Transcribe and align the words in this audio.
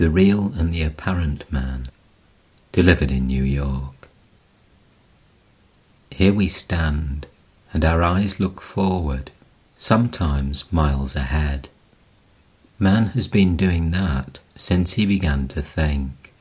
The 0.00 0.08
Real 0.08 0.54
and 0.56 0.72
the 0.72 0.80
Apparent 0.80 1.44
Man, 1.52 1.88
delivered 2.72 3.10
in 3.10 3.26
New 3.26 3.44
York. 3.44 4.08
Here 6.10 6.32
we 6.32 6.48
stand, 6.48 7.26
and 7.74 7.84
our 7.84 8.02
eyes 8.02 8.40
look 8.40 8.62
forward, 8.62 9.30
sometimes 9.76 10.72
miles 10.72 11.16
ahead. 11.16 11.68
Man 12.78 13.08
has 13.08 13.28
been 13.28 13.58
doing 13.58 13.90
that 13.90 14.38
since 14.56 14.94
he 14.94 15.04
began 15.04 15.48
to 15.48 15.60
think. 15.60 16.32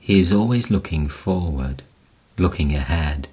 He 0.00 0.18
is 0.18 0.32
always 0.32 0.70
looking 0.70 1.08
forward, 1.08 1.82
looking 2.38 2.74
ahead. 2.74 3.28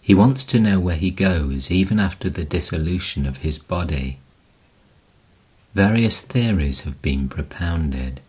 He 0.00 0.14
wants 0.14 0.44
to 0.44 0.60
know 0.60 0.78
where 0.78 0.94
he 0.94 1.10
goes 1.10 1.72
even 1.72 1.98
after 1.98 2.30
the 2.30 2.44
dissolution 2.44 3.26
of 3.26 3.38
his 3.38 3.58
body. 3.58 4.20
Various 5.74 6.20
theories 6.20 6.82
have 6.82 7.02
been 7.02 7.28
propounded. 7.28 8.20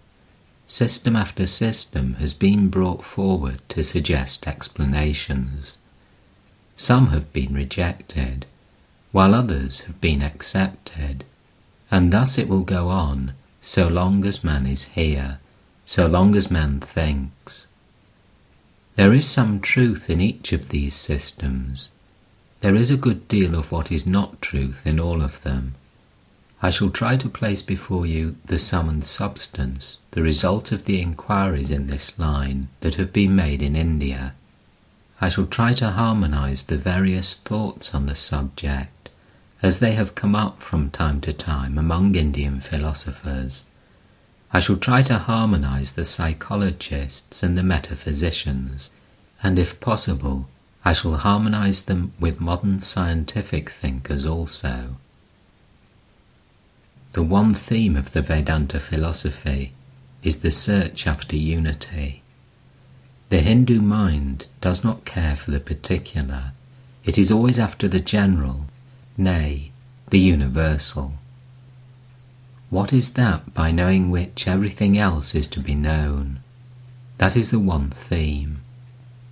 System 0.69 1.15
after 1.15 1.47
system 1.47 2.15
has 2.15 2.33
been 2.33 2.67
brought 2.67 3.01
forward 3.01 3.61
to 3.69 3.83
suggest 3.83 4.45
explanations. 4.45 5.77
Some 6.75 7.07
have 7.07 7.31
been 7.31 7.53
rejected, 7.53 8.45
while 9.13 9.33
others 9.33 9.81
have 9.85 10.01
been 10.01 10.21
accepted, 10.21 11.23
and 11.89 12.11
thus 12.11 12.37
it 12.37 12.49
will 12.49 12.63
go 12.63 12.89
on 12.89 13.33
so 13.61 13.87
long 13.87 14.25
as 14.25 14.43
man 14.43 14.67
is 14.67 14.83
here, 14.89 15.39
so 15.85 16.05
long 16.05 16.35
as 16.35 16.51
man 16.51 16.81
thinks. 16.81 17.67
There 18.97 19.13
is 19.13 19.25
some 19.25 19.61
truth 19.61 20.09
in 20.09 20.19
each 20.19 20.51
of 20.51 20.67
these 20.67 20.95
systems. 20.95 21.93
There 22.59 22.75
is 22.75 22.91
a 22.91 22.97
good 22.97 23.29
deal 23.29 23.55
of 23.55 23.71
what 23.71 23.89
is 23.89 24.05
not 24.05 24.41
truth 24.41 24.85
in 24.85 24.99
all 24.99 25.21
of 25.21 25.43
them. 25.43 25.75
I 26.61 26.71
shall 26.71 26.89
try 26.89 27.17
to 27.17 27.29
place 27.29 27.61
before 27.61 28.05
you 28.05 28.37
the 28.45 28.59
sum 28.59 28.89
and 28.89 29.05
substance, 29.05 30.01
the 30.11 30.23
result 30.23 30.71
of 30.71 30.85
the 30.85 31.01
inquiries 31.01 31.71
in 31.71 31.87
this 31.87 32.17
line 32.17 32.69
that 32.79 32.95
have 32.95 33.13
been 33.13 33.35
made 33.35 33.61
in 33.61 33.75
India. 33.75 34.33
I 35.21 35.29
shall 35.29 35.45
try 35.45 35.73
to 35.73 35.91
harmonize 35.91 36.63
the 36.63 36.77
various 36.77 37.35
thoughts 37.35 37.93
on 37.93 38.05
the 38.05 38.15
subject 38.15 39.09
as 39.61 39.79
they 39.79 39.93
have 39.93 40.15
come 40.15 40.35
up 40.35 40.61
from 40.61 40.89
time 40.89 41.21
to 41.21 41.33
time 41.33 41.77
among 41.77 42.15
Indian 42.15 42.59
philosophers 42.61 43.65
I 44.53 44.61
shall 44.61 44.77
try 44.77 45.03
to 45.03 45.17
harmonize 45.17 45.91
the 45.91 46.05
psychologists 46.05 47.43
and 47.43 47.57
the 47.57 47.63
metaphysicians, 47.63 48.91
and 49.43 49.59
if 49.59 49.81
possible, 49.81 50.47
I 50.85 50.93
shall 50.93 51.15
harmonize 51.17 51.81
them 51.81 52.13
with 52.17 52.39
modern 52.39 52.81
scientific 52.81 53.69
thinkers 53.69 54.25
also. 54.25 54.95
The 57.17 57.23
one 57.23 57.55
theme 57.55 57.95
of 57.95 58.13
the 58.13 58.21
Vedanta 58.21 58.79
philosophy 58.79 59.71
is 60.21 60.41
the 60.41 60.51
search 60.51 61.07
after 61.07 61.35
unity. 61.35 62.21
The 63.29 63.39
Hindu 63.39 63.81
mind 63.81 64.45
does 64.61 64.83
not 64.83 65.03
care 65.03 65.35
for 65.35 65.49
the 65.49 65.59
particular, 65.59 66.51
it 67.03 67.17
is 67.17 67.31
always 67.31 67.57
after 67.57 67.87
the 67.87 67.99
general, 67.99 68.67
nay, 69.17 69.71
the 70.11 70.19
universal. 70.19 71.13
What 72.69 72.93
is 72.93 73.13
that 73.13 73.51
by 73.51 73.71
knowing 73.71 74.11
which 74.11 74.47
everything 74.47 74.95
else 74.95 75.33
is 75.33 75.47
to 75.47 75.59
be 75.59 75.73
known? 75.73 76.41
That 77.17 77.35
is 77.35 77.49
the 77.49 77.57
one 77.57 77.89
theme. 77.89 78.61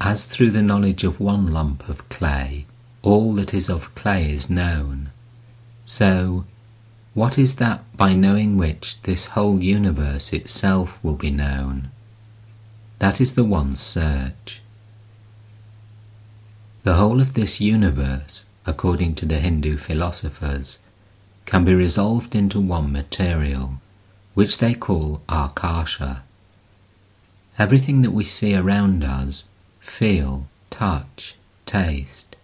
As 0.01 0.25
through 0.25 0.49
the 0.49 0.63
knowledge 0.63 1.03
of 1.03 1.19
one 1.19 1.53
lump 1.53 1.87
of 1.87 2.09
clay, 2.09 2.65
all 3.03 3.35
that 3.35 3.53
is 3.53 3.69
of 3.69 3.93
clay 3.93 4.31
is 4.31 4.49
known, 4.49 5.11
so 5.85 6.45
what 7.15 7.37
is 7.37 7.55
that 7.55 7.81
by 7.95 8.13
knowing 8.13 8.57
which 8.57 9.01
this 9.03 9.27
whole 9.27 9.63
universe 9.63 10.33
itself 10.33 10.99
will 11.01 11.15
be 11.15 11.31
known? 11.31 11.89
That 12.99 13.21
is 13.21 13.35
the 13.35 13.45
one 13.45 13.77
search. 13.77 14.61
The 16.83 16.95
whole 16.95 17.21
of 17.21 17.33
this 17.33 17.61
universe, 17.61 18.45
according 18.65 19.15
to 19.15 19.25
the 19.25 19.39
Hindu 19.39 19.77
philosophers, 19.77 20.79
can 21.45 21.63
be 21.63 21.73
resolved 21.73 22.35
into 22.35 22.59
one 22.59 22.91
material, 22.91 23.75
which 24.33 24.57
they 24.57 24.73
call 24.73 25.21
Akasha. 25.29 26.21
Everything 27.57 28.01
that 28.01 28.11
we 28.11 28.25
see 28.25 28.55
around 28.57 29.05
us, 29.05 29.49
feel, 29.79 30.47
touch, 30.69 31.35
taste, 31.65 32.34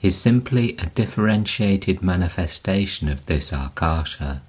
is 0.00 0.20
simply 0.20 0.76
a 0.76 0.86
differentiated 0.86 2.02
manifestation 2.02 3.08
of 3.08 3.26
this 3.26 3.52
Akasha. 3.52 4.42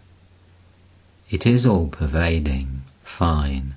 It 1.29 1.45
is 1.45 1.65
all 1.65 1.87
pervading, 1.87 2.83
fine. 3.03 3.75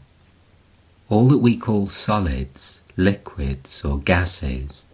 All 1.08 1.28
that 1.28 1.38
we 1.38 1.56
call 1.56 1.88
solids, 1.88 2.82
liquids, 2.96 3.84
or 3.84 3.98
gases, 3.98 4.84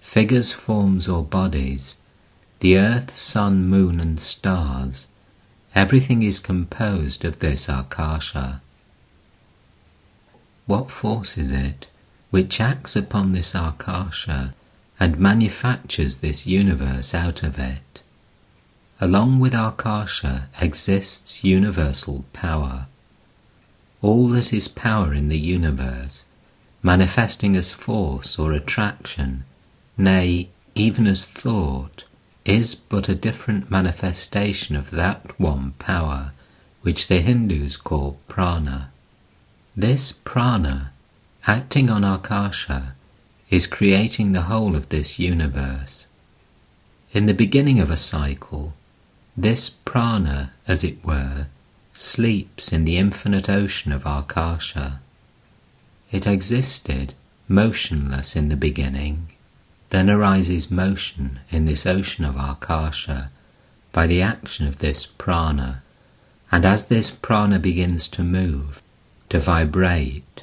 figures, 0.00 0.52
forms, 0.52 1.08
or 1.08 1.22
bodies 1.22 1.98
the 2.64 2.78
earth, 2.78 3.14
sun, 3.14 3.66
moon, 3.66 4.00
and 4.00 4.18
stars, 4.18 5.08
everything 5.74 6.22
is 6.22 6.40
composed 6.40 7.22
of 7.22 7.40
this 7.40 7.68
Akasha. 7.68 8.62
What 10.64 10.90
force 10.90 11.36
is 11.36 11.52
it 11.52 11.88
which 12.30 12.62
acts 12.62 12.96
upon 12.96 13.32
this 13.32 13.54
Akasha 13.54 14.54
and 15.00 15.18
manufactures 15.18 16.18
this 16.18 16.46
universe 16.46 17.14
out 17.14 17.42
of 17.42 17.58
it? 17.58 18.02
Along 19.00 19.40
with 19.40 19.54
Akasha 19.54 20.48
exists 20.60 21.42
universal 21.44 22.24
power. 22.32 22.86
All 24.02 24.28
that 24.28 24.52
is 24.52 24.68
power 24.68 25.12
in 25.12 25.28
the 25.28 25.38
universe, 25.38 26.26
manifesting 26.82 27.56
as 27.56 27.72
force 27.72 28.38
or 28.38 28.52
attraction, 28.52 29.44
nay, 29.96 30.48
even 30.74 31.06
as 31.06 31.26
thought, 31.26 32.04
is 32.44 32.74
but 32.74 33.08
a 33.08 33.14
different 33.14 33.70
manifestation 33.70 34.76
of 34.76 34.90
that 34.90 35.38
one 35.40 35.72
power 35.78 36.32
which 36.82 37.08
the 37.08 37.20
Hindus 37.20 37.78
call 37.78 38.18
prana. 38.28 38.90
This 39.74 40.12
prana, 40.12 40.92
acting 41.46 41.90
on 41.90 42.04
Akasha, 42.04 42.94
is 43.54 43.66
creating 43.66 44.32
the 44.32 44.42
whole 44.42 44.74
of 44.74 44.88
this 44.88 45.18
universe. 45.18 46.06
In 47.12 47.26
the 47.26 47.34
beginning 47.34 47.78
of 47.78 47.90
a 47.90 47.96
cycle, 47.96 48.74
this 49.36 49.70
prana, 49.70 50.52
as 50.66 50.82
it 50.82 51.04
were, 51.04 51.46
sleeps 51.92 52.72
in 52.72 52.84
the 52.84 52.96
infinite 52.96 53.48
ocean 53.48 53.92
of 53.92 54.04
Akasha. 54.04 55.00
It 56.10 56.26
existed 56.26 57.14
motionless 57.48 58.34
in 58.34 58.48
the 58.48 58.56
beginning 58.56 59.28
then 59.94 60.10
arises 60.10 60.72
motion 60.72 61.38
in 61.52 61.66
this 61.66 61.86
ocean 61.86 62.24
of 62.24 62.34
Akasha 62.34 63.30
by 63.92 64.08
the 64.08 64.20
action 64.20 64.66
of 64.66 64.80
this 64.80 65.06
prana, 65.06 65.84
and 66.50 66.64
as 66.64 66.86
this 66.86 67.12
prana 67.12 67.60
begins 67.60 68.08
to 68.08 68.24
move, 68.24 68.82
to 69.28 69.38
vibrate, 69.38 70.42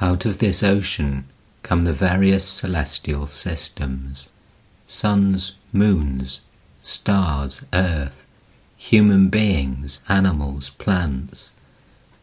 out 0.00 0.24
of 0.24 0.38
this 0.38 0.62
ocean 0.62 1.26
come 1.66 1.82
the 1.82 1.92
various 1.92 2.46
celestial 2.46 3.26
systems 3.26 4.30
suns, 4.86 5.56
moons, 5.72 6.44
stars, 6.80 7.66
earth, 7.72 8.24
human 8.76 9.28
beings, 9.28 10.00
animals, 10.08 10.70
plants, 10.70 11.52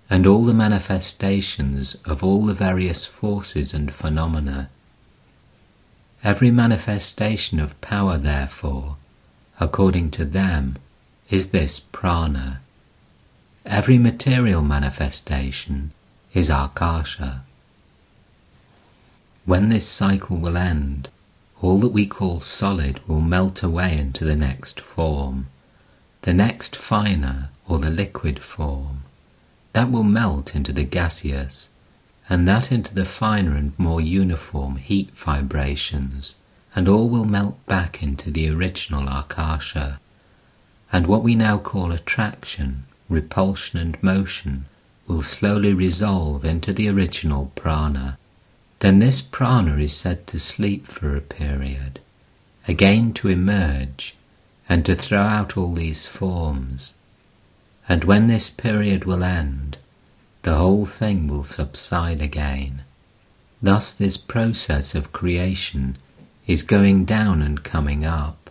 and 0.09 0.26
all 0.26 0.46
the 0.46 0.54
manifestations 0.54 1.96
of 2.06 2.24
all 2.24 2.46
the 2.46 2.54
various 2.54 3.06
forces 3.06 3.74
and 3.74 3.92
phenomena 3.92 4.70
Every 6.24 6.52
manifestation 6.52 7.60
of 7.60 7.80
power, 7.81 8.18
therefore, 8.18 8.96
according 9.60 10.12
to 10.12 10.24
them, 10.24 10.78
is 11.30 11.52
this 11.52 11.81
prana. 11.81 12.62
Every 13.66 13.98
material 13.98 14.62
manifestation 14.62 15.92
is 16.34 16.50
akasha. 16.50 17.44
When 19.45 19.68
this 19.68 19.88
cycle 19.88 20.38
will 20.38 20.56
end, 20.56 21.10
all 21.62 21.80
that 21.80 21.90
we 21.90 22.06
call 22.06 22.40
solid 22.40 23.06
will 23.07 23.19
melt 23.19 23.62
away 23.62 23.98
into 23.98 24.24
the 24.24 24.38
next 24.38 24.80
form, 24.80 25.48
the 26.22 26.34
next 26.34 26.78
finer 26.78 27.50
or 27.68 27.78
the 27.80 27.90
liquid 27.90 28.40
form. 28.40 29.04
That 29.74 29.92
will 29.92 30.04
melt 30.04 30.56
into 30.56 30.72
the 30.72 30.86
gaseous, 30.86 31.72
and 32.30 32.48
that 32.48 32.72
into 32.72 32.95
the 32.95 33.04
finer 33.04 33.56
and 33.56 33.78
more 33.78 34.00
uniform 34.00 34.78
heat 34.78 35.12
vibrations, 35.12 36.36
and 36.74 36.88
all 36.88 37.10
will 37.10 37.25
melt 37.25 37.66
back 37.66 38.01
into 38.01 38.31
the 38.31 38.50
original 38.50 39.10
Akasha. 39.10 40.00
And 40.94 41.06
what 41.06 41.22
we 41.22 41.36
now 41.36 41.57
call 41.57 41.92
attraction, 41.92 42.86
repulsion, 43.10 43.78
and 43.80 44.01
motion 44.01 44.66
will 45.06 45.22
slowly 45.22 45.74
resolve 45.74 46.46
into 46.46 46.72
the 46.72 46.88
original 46.88 47.51
prana. 47.56 48.18
Then 48.83 49.00
this 49.00 49.21
prana 49.21 49.77
is 49.77 49.95
said 49.95 50.27
to 50.27 50.38
sleep 50.38 50.88
for 50.88 51.15
a 51.15 51.21
period, 51.21 52.01
again 52.68 53.13
to 53.13 53.30
emerge, 53.30 54.13
and 54.68 54.85
to 54.85 54.94
throw 54.94 55.21
out 55.21 55.56
all 55.56 55.74
these 55.74 56.06
forms. 56.06 56.95
And 57.88 58.03
when 58.03 58.27
this 58.27 58.50
period 58.50 59.06
will 59.06 59.24
end, 59.24 59.77
the 60.41 60.56
whole 60.56 60.85
thing 60.85 61.30
will 61.30 61.45
subside 61.45 62.21
again. 62.21 62.83
Thus, 63.62 63.94
this 63.94 64.18
process 64.18 64.95
of 64.95 65.13
creation 65.13 65.95
is 66.45 66.62
going 66.62 67.06
down 67.06 67.41
and 67.41 67.63
coming 67.63 68.03
up, 68.03 68.50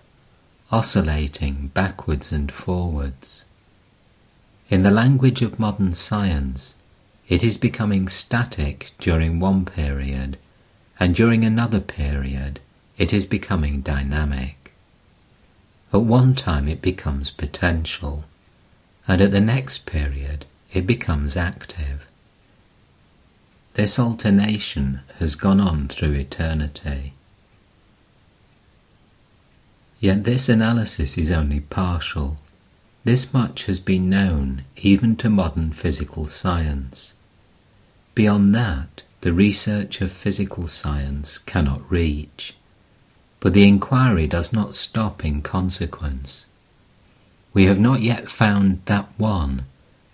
oscillating 0.71 1.73
backwards 1.75 2.33
and 2.33 2.51
forwards. 2.51 3.45
In 4.71 4.83
the 4.83 4.91
language 4.91 5.43
of 5.43 5.59
modern 5.59 5.95
science, 5.95 6.79
it 7.33 7.43
is 7.43 7.57
becoming 7.57 8.09
static 8.09 8.91
during 8.99 9.41
one 9.41 9.65
period, 9.65 10.37
and 11.01 11.15
during 11.15 11.47
another 11.47 11.81
period, 11.81 12.61
it 12.99 13.11
is 13.11 13.25
becoming 13.25 13.81
dynamic. 13.81 14.71
At 15.95 16.03
one 16.03 16.35
time, 16.35 16.69
it 16.69 16.83
becomes 16.83 17.31
potential, 17.31 18.25
and 19.09 19.23
at 19.23 19.31
the 19.31 19.41
next 19.41 19.87
period, 19.87 20.45
it 20.75 20.87
becomes 20.87 21.35
active. 21.35 22.07
This 23.73 23.99
alternation 23.99 25.01
has 25.19 25.35
gone 25.35 25.59
on 25.59 25.89
through 25.89 26.13
eternity. 26.13 27.15
Yet 30.01 30.25
this 30.25 30.51
analysis 30.51 31.17
is 31.17 31.33
only 31.33 31.61
partial. 31.61 32.37
This 33.05 33.33
much 33.33 33.65
has 33.65 33.81
been 33.81 34.11
known 34.11 34.65
even 34.77 35.17
to 35.17 35.31
modern 35.31 35.73
physical 35.73 36.27
science. 36.27 37.15
Beyond 38.15 38.55
that, 38.55 39.03
the 39.23 39.33
research 39.33 40.03
of 40.03 40.13
physical 40.13 40.69
science 40.69 41.39
cannot 41.39 41.91
reach, 41.91 42.55
but 43.41 43.55
the 43.55 43.67
inquiry 43.67 44.27
does 44.27 44.53
not 44.53 44.75
stop 44.75 45.25
in 45.25 45.41
consequence. 45.41 46.45
We 47.55 47.65
have 47.65 47.79
not 47.79 48.03
yet 48.03 48.31
found 48.31 48.83
that 48.85 49.09
one 49.17 49.65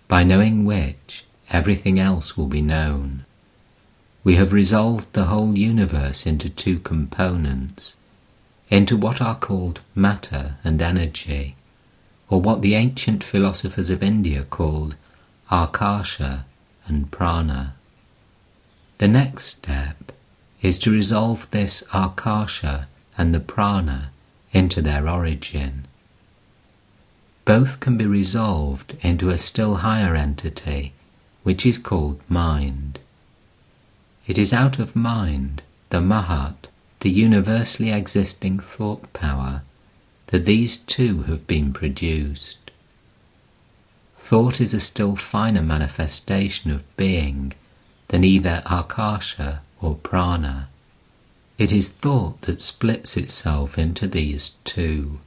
by 0.07 0.23
knowing 0.23 0.63
which 0.63 1.25
everything 1.49 1.99
else 1.99 2.37
will 2.37 2.47
be 2.47 2.61
known. 2.61 3.25
We 4.23 4.35
have 4.35 4.53
resolved 4.53 5.11
the 5.11 5.25
whole 5.25 5.57
universe 5.57 6.25
into 6.25 6.49
two 6.49 6.79
components, 6.79 7.97
into 8.69 8.95
what 8.95 9.21
are 9.21 9.35
called 9.35 9.81
matter 9.93 10.55
and 10.63 10.81
energy, 10.81 11.55
or 12.29 12.39
what 12.39 12.61
the 12.61 12.75
ancient 12.75 13.25
philosophers 13.25 13.89
of 13.89 14.03
India 14.03 14.43
called 14.43 14.95
Akasha 15.51 16.45
and 16.87 17.11
Prana. 17.11 17.73
The 18.99 19.07
next 19.07 19.45
step 19.45 20.11
is 20.61 20.77
to 20.79 20.91
resolve 20.91 21.49
this 21.51 21.85
Akasha 21.93 22.89
and 23.17 23.33
the 23.33 23.39
Prana 23.39 24.11
into 24.51 24.81
their 24.81 25.07
origin. 25.07 25.85
Both 27.45 27.79
can 27.79 27.97
be 27.97 28.05
resolved 28.05 28.97
into 28.99 29.29
a 29.29 29.37
still 29.37 29.75
higher 29.75 30.15
entity, 30.15 30.91
which 31.43 31.65
is 31.65 31.77
called 31.77 32.19
mind. 32.27 32.99
It 34.27 34.37
is 34.37 34.51
out 34.51 34.79
of 34.79 34.97
mind, 34.97 35.61
the 35.91 36.01
Mahat, 36.01 36.67
the 36.99 37.09
universally 37.09 37.91
existing 37.91 38.59
thought 38.59 39.13
power, 39.13 39.61
that 40.27 40.43
these 40.43 40.77
two 40.77 41.23
have 41.23 41.47
been 41.47 41.71
produced. 41.71 42.69
Thought 44.17 44.59
is 44.59 44.73
a 44.73 44.81
still 44.81 45.15
finer 45.15 45.63
manifestation 45.63 46.69
of 46.69 46.83
being 46.97 47.53
than 48.09 48.23
either 48.23 48.61
Akasha 48.69 49.61
or 49.81 49.95
Prana. 49.95 50.67
It 51.57 51.71
is 51.71 51.87
thought 51.87 52.41
that 52.41 52.61
splits 52.61 53.17
itself 53.17 53.77
into 53.77 54.07
these 54.07 54.51
two. 54.63 55.19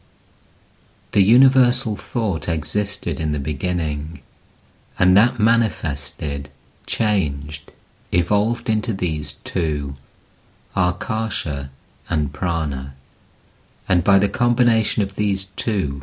The 1.12 1.22
universal 1.22 1.96
thought 1.96 2.48
existed 2.48 3.20
in 3.20 3.32
the 3.32 3.38
beginning, 3.38 4.20
and 4.98 5.16
that 5.16 5.38
manifested, 5.38 6.48
changed, 6.86 7.72
evolved 8.12 8.68
into 8.68 8.92
these 8.92 9.32
two, 9.32 9.96
Akasha 10.74 11.70
and 12.08 12.32
Prana, 12.32 12.94
and 13.88 14.02
by 14.02 14.18
the 14.18 14.28
combination 14.28 15.02
of 15.02 15.16
these 15.16 15.44
two, 15.44 16.02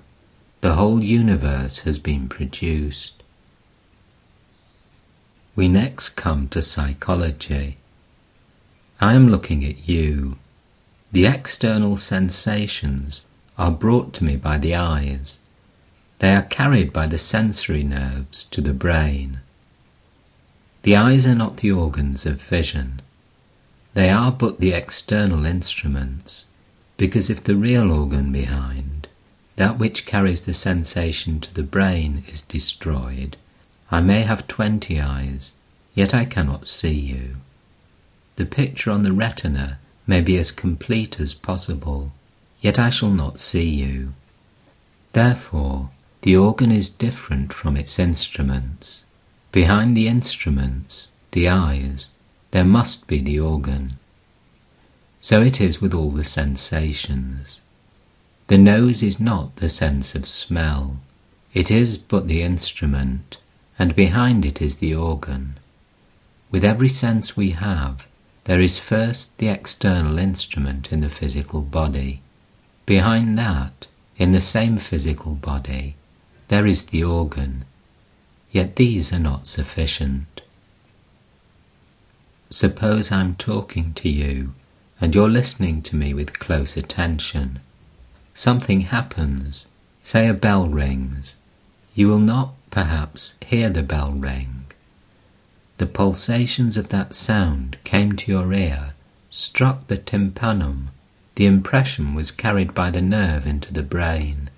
the 0.62 0.76
whole 0.76 1.04
universe 1.04 1.80
has 1.80 1.98
been 1.98 2.30
produced. 2.30 3.19
We 5.60 5.68
next 5.68 6.16
come 6.16 6.48
to 6.52 6.62
psychology. 6.62 7.76
I 9.02 9.14
am 9.14 9.28
looking 9.28 9.66
at 9.66 9.90
you. 9.90 10.38
The 11.12 11.26
external 11.26 11.98
sensations 11.98 13.28
are 13.58 13.70
brought 13.70 14.14
to 14.14 14.24
me 14.24 14.38
by 14.38 14.58
the 14.58 14.74
eyes. 14.76 15.40
They 16.20 16.34
are 16.34 16.44
carried 16.44 16.94
by 16.94 17.08
the 17.08 17.18
sensory 17.18 17.84
nerves 17.84 18.46
to 18.46 18.62
the 18.62 18.74
brain. 18.74 19.42
The 20.84 20.96
eyes 20.96 21.28
are 21.28 21.36
not 21.36 21.58
the 21.58 21.74
organs 21.74 22.26
of 22.26 22.42
vision. 22.42 23.02
They 23.96 24.10
are 24.10 24.32
but 24.32 24.62
the 24.62 24.72
external 24.72 25.46
instruments, 25.46 26.46
because 26.96 27.30
if 27.30 27.44
the 27.44 27.58
real 27.58 27.92
organ 27.92 28.32
behind, 28.32 29.10
that 29.58 29.78
which 29.78 30.06
carries 30.06 30.40
the 30.40 30.54
sensation 30.54 31.42
to 31.42 31.54
the 31.54 31.64
brain, 31.64 32.24
is 32.30 32.44
destroyed, 32.44 33.36
I 33.92 34.02
may 34.02 34.22
have 34.22 34.48
twenty 34.48 35.02
eyes, 35.02 35.54
yet 35.96 36.14
I 36.14 36.26
cannot 36.26 36.68
see 36.68 36.94
you. 36.94 37.38
The 38.36 38.46
picture 38.46 38.92
on 38.92 39.04
the 39.04 39.12
retina 39.12 39.80
may 40.06 40.22
be 40.22 40.38
as 40.38 40.52
complete 40.52 41.20
as 41.20 41.34
possible, 41.34 42.12
yet 42.62 42.78
I 42.78 42.90
shall 42.90 43.10
not 43.10 43.40
see 43.40 43.68
you. 43.68 44.14
Therefore, 45.14 45.90
the 46.22 46.38
organ 46.38 46.72
is 46.72 46.90
different 46.90 47.52
from 47.52 47.76
its 47.76 47.98
instruments. 47.98 49.06
Behind 49.52 49.98
the 49.98 50.08
instruments, 50.08 51.12
the 51.32 51.50
eyes, 51.50 52.10
there 52.52 52.66
must 52.66 53.08
be 53.08 53.20
the 53.20 53.40
organ. 53.40 53.94
So 55.20 55.42
it 55.42 55.60
is 55.60 55.82
with 55.82 55.94
all 55.94 56.12
the 56.12 56.24
sensations. 56.24 57.62
The 58.48 58.58
nose 58.58 59.02
is 59.02 59.20
not 59.20 59.56
the 59.58 59.70
sense 59.70 60.16
of 60.16 60.28
smell, 60.28 60.98
it 61.54 61.72
is 61.72 61.98
but 61.98 62.28
the 62.28 62.42
instrument, 62.42 63.38
and 63.80 63.96
behind 63.96 64.46
it 64.46 64.62
is 64.62 64.76
the 64.76 64.94
organ. 64.94 65.58
With 66.52 66.64
every 66.64 66.90
sense 66.90 67.36
we 67.36 67.52
have, 67.52 68.06
there 68.44 68.62
is 68.62 68.78
first 68.78 69.36
the 69.40 69.48
external 69.48 70.20
instrument 70.20 70.92
in 70.92 71.02
the 71.02 71.10
physical 71.10 71.62
body. 71.62 72.22
Behind 72.86 73.38
that, 73.38 73.88
in 74.18 74.34
the 74.34 74.42
same 74.42 74.78
physical 74.78 75.34
body, 75.34 75.96
there 76.50 76.68
is 76.68 76.88
the 76.88 77.04
organ, 77.04 77.64
Yet 78.52 78.78
these 78.78 79.14
are 79.14 79.20
not 79.20 79.48
sufficient. 79.48 80.42
Suppose 82.50 83.12
I'm 83.12 83.36
talking 83.36 83.94
to 83.94 84.10
you 84.10 84.54
and 85.00 85.14
you're 85.14 85.30
listening 85.30 85.82
to 85.84 85.96
me 85.96 86.14
with 86.14 86.40
close 86.40 86.76
attention. 86.76 87.60
Something 88.34 88.82
happens, 88.82 89.68
say 90.04 90.28
a 90.28 90.34
bell 90.34 90.68
rings. 90.68 91.38
You 91.94 92.08
will 92.08 92.20
not, 92.20 92.54
perhaps, 92.72 93.36
hear 93.46 93.70
the 93.70 93.84
bell 93.84 94.12
ring. 94.12 94.66
The 95.78 95.86
pulsations 95.86 96.78
of 96.78 96.90
that 96.90 97.16
sound 97.16 97.78
came 97.84 98.14
to 98.18 98.32
your 98.32 98.54
ear, 98.54 98.94
struck 99.32 99.88
the 99.88 99.98
tympanum, 99.98 100.90
the 101.36 101.46
impression 101.46 102.14
was 102.14 102.32
carried 102.32 102.74
by 102.74 102.92
the 102.92 103.02
nerve 103.02 103.48
into 103.48 103.74
the 103.74 103.84
brain. 103.84 104.50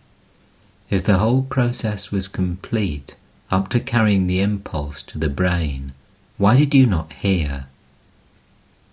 If 0.89 1.03
the 1.03 1.20
whole 1.20 1.44
process 1.44 2.12
was 2.12 2.27
complete, 2.27 3.15
up 3.51 3.70
to 3.70 3.80
carrying 3.80 4.27
the 4.27 4.39
impulse 4.39 5.03
to 5.03 5.20
the 5.20 5.30
brain, 5.30 5.94
why 6.38 6.58
did 6.58 6.74
you 6.74 6.88
not 6.88 7.13
hear? 7.13 7.68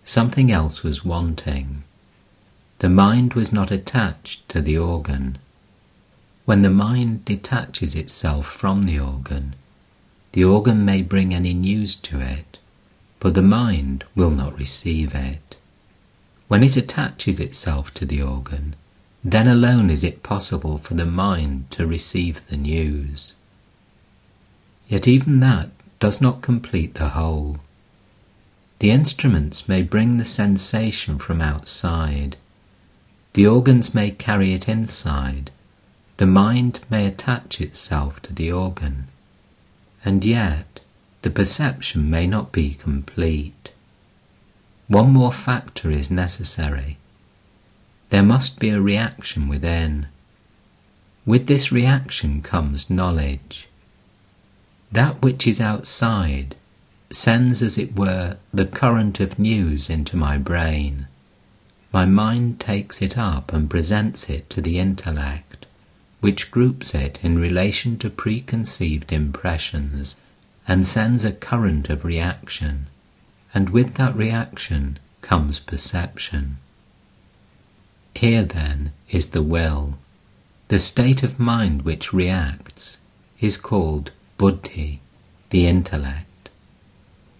Something 0.04 0.52
else 0.52 0.82
was 0.82 1.04
wanting. 1.04 1.82
The 2.80 2.90
mind 2.90 3.32
was 3.34 3.52
not 3.52 3.70
attached 3.70 4.48
to 4.50 4.60
the 4.60 4.76
organ. 4.76 5.38
When 6.48 6.62
the 6.62 6.70
mind 6.70 7.26
detaches 7.26 7.94
itself 7.94 8.46
from 8.46 8.84
the 8.84 8.98
organ, 8.98 9.54
the 10.32 10.44
organ 10.44 10.82
may 10.82 11.02
bring 11.02 11.34
any 11.34 11.52
news 11.52 11.94
to 11.96 12.20
it, 12.20 12.58
but 13.20 13.34
the 13.34 13.42
mind 13.42 14.04
will 14.14 14.30
not 14.30 14.58
receive 14.58 15.14
it. 15.14 15.56
When 16.46 16.62
it 16.62 16.74
attaches 16.74 17.38
itself 17.38 17.92
to 17.92 18.06
the 18.06 18.22
organ, 18.22 18.76
then 19.22 19.46
alone 19.46 19.90
is 19.90 20.02
it 20.02 20.22
possible 20.22 20.78
for 20.78 20.94
the 20.94 21.04
mind 21.04 21.70
to 21.72 21.86
receive 21.86 22.46
the 22.46 22.56
news. 22.56 23.34
Yet 24.88 25.06
even 25.06 25.40
that 25.40 25.68
does 26.00 26.18
not 26.18 26.40
complete 26.40 26.94
the 26.94 27.10
whole. 27.10 27.58
The 28.78 28.90
instruments 28.90 29.68
may 29.68 29.82
bring 29.82 30.16
the 30.16 30.24
sensation 30.24 31.18
from 31.18 31.42
outside. 31.42 32.38
The 33.34 33.46
organs 33.46 33.94
may 33.94 34.10
carry 34.12 34.54
it 34.54 34.66
inside. 34.66 35.50
The 36.18 36.26
mind 36.26 36.80
may 36.90 37.06
attach 37.06 37.60
itself 37.60 38.20
to 38.22 38.32
the 38.32 38.52
organ. 38.52 39.06
And 40.04 40.24
yet, 40.24 40.80
the 41.22 41.30
perception 41.30 42.10
may 42.10 42.26
not 42.26 42.52
be 42.52 42.74
complete. 42.74 43.70
One 44.88 45.10
more 45.12 45.32
factor 45.32 45.90
is 45.90 46.10
necessary. 46.10 46.96
There 48.08 48.22
must 48.22 48.58
be 48.58 48.70
a 48.70 48.80
reaction 48.80 49.48
within. 49.48 50.06
With 51.24 51.46
this 51.46 51.70
reaction 51.70 52.42
comes 52.42 52.90
knowledge. 52.90 53.68
That 54.90 55.22
which 55.22 55.46
is 55.46 55.60
outside 55.60 56.56
sends, 57.10 57.62
as 57.62 57.78
it 57.78 57.94
were, 57.94 58.38
the 58.52 58.66
current 58.66 59.20
of 59.20 59.38
news 59.38 59.88
into 59.88 60.16
my 60.16 60.36
brain. 60.36 61.06
My 61.92 62.06
mind 62.06 62.60
takes 62.60 63.00
it 63.00 63.16
up 63.16 63.52
and 63.52 63.70
presents 63.70 64.28
it 64.28 64.50
to 64.50 64.60
the 64.60 64.78
intellect, 64.78 65.47
which 66.20 66.50
groups 66.50 66.94
it 66.94 67.18
in 67.22 67.38
relation 67.38 67.96
to 67.98 68.10
preconceived 68.10 69.12
impressions 69.12 70.16
and 70.66 70.86
sends 70.86 71.24
a 71.24 71.32
current 71.32 71.88
of 71.88 72.04
reaction, 72.04 72.86
and 73.54 73.70
with 73.70 73.94
that 73.94 74.14
reaction 74.16 74.98
comes 75.22 75.58
perception. 75.60 76.58
Here, 78.14 78.44
then, 78.44 78.92
is 79.10 79.26
the 79.26 79.42
will. 79.42 79.98
The 80.68 80.78
state 80.78 81.22
of 81.22 81.38
mind 81.38 81.82
which 81.82 82.12
reacts 82.12 82.98
is 83.40 83.56
called 83.56 84.10
buddhi, 84.36 85.00
the 85.50 85.66
intellect. 85.66 86.50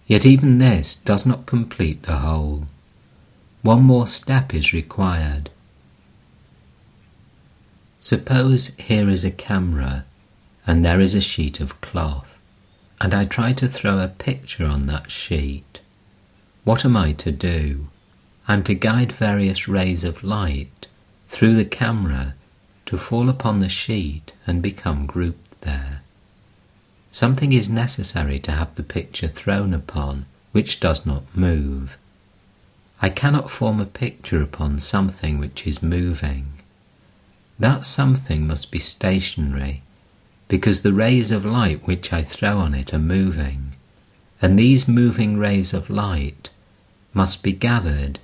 Yet 0.07 0.25
even 0.25 0.57
this 0.57 0.95
does 0.95 1.25
not 1.25 1.45
complete 1.45 2.03
the 2.03 2.17
whole. 2.17 2.67
One 3.61 3.83
more 3.83 4.07
step 4.07 4.53
is 4.53 4.73
required. 4.73 5.51
Suppose 8.01 8.75
here 8.75 9.09
is 9.09 9.25
a 9.25 9.31
camera 9.31 10.05
and 10.65 10.85
there 10.85 11.01
is 11.01 11.15
a 11.15 11.21
sheet 11.21 11.59
of 11.59 11.81
cloth, 11.81 12.39
and 13.01 13.13
I 13.13 13.25
try 13.25 13.51
to 13.53 13.67
throw 13.67 13.99
a 13.99 14.07
picture 14.07 14.65
on 14.65 14.85
that 14.85 15.11
sheet. 15.11 15.81
What 16.63 16.85
am 16.85 16.95
I 16.95 17.11
to 17.13 17.31
do? 17.31 17.87
I'm 18.47 18.63
to 18.63 18.73
guide 18.73 19.11
various 19.11 19.67
rays 19.67 20.03
of 20.03 20.23
light 20.23 20.87
through 21.27 21.55
the 21.55 21.65
camera 21.65 22.35
to 22.85 22.97
fall 22.97 23.29
upon 23.29 23.59
the 23.59 23.69
sheet 23.69 24.31
and 24.47 24.61
become 24.61 25.05
grouped 25.05 25.61
there. 25.61 26.01
Something 27.11 27.51
is 27.51 27.69
necessary 27.69 28.39
to 28.39 28.51
have 28.51 28.75
the 28.75 28.83
picture 28.83 29.27
thrown 29.27 29.73
upon 29.73 30.25
which 30.51 30.79
does 30.79 31.05
not 31.05 31.23
move. 31.35 31.97
I 33.01 33.09
cannot 33.09 33.51
form 33.51 33.81
a 33.81 33.85
picture 33.85 34.41
upon 34.41 34.79
something 34.79 35.37
which 35.37 35.67
is 35.67 35.83
moving. 35.83 36.58
That 37.59 37.85
something 37.85 38.47
must 38.47 38.71
be 38.71 38.79
stationary, 38.79 39.81
because 40.47 40.81
the 40.81 40.93
rays 40.93 41.29
of 41.29 41.43
light 41.43 41.85
which 41.85 42.13
I 42.13 42.23
throw 42.23 42.57
on 42.57 42.73
it 42.73 42.93
are 42.93 42.99
moving, 42.99 43.73
and 44.41 44.57
these 44.57 44.87
moving 44.87 45.37
rays 45.37 45.73
of 45.73 45.89
light 45.89 46.49
must 47.13 47.43
be 47.43 47.51
gathered, 47.51 48.19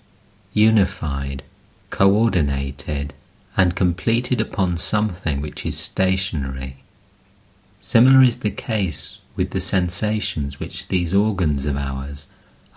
unified, 0.53 1.43
coordinated, 1.89 3.13
and 3.57 3.75
completed 3.75 4.39
upon 4.39 4.77
something 4.77 5.41
which 5.41 5.65
is 5.65 5.77
stationary. 5.77 6.77
Similar 7.81 8.21
is 8.21 8.39
the 8.39 8.51
case 8.51 9.17
with 9.35 9.51
the 9.51 9.59
sensations 9.59 10.61
which 10.61 10.87
these 10.87 11.13
organs 11.13 11.65
of 11.65 11.75
ours 11.75 12.27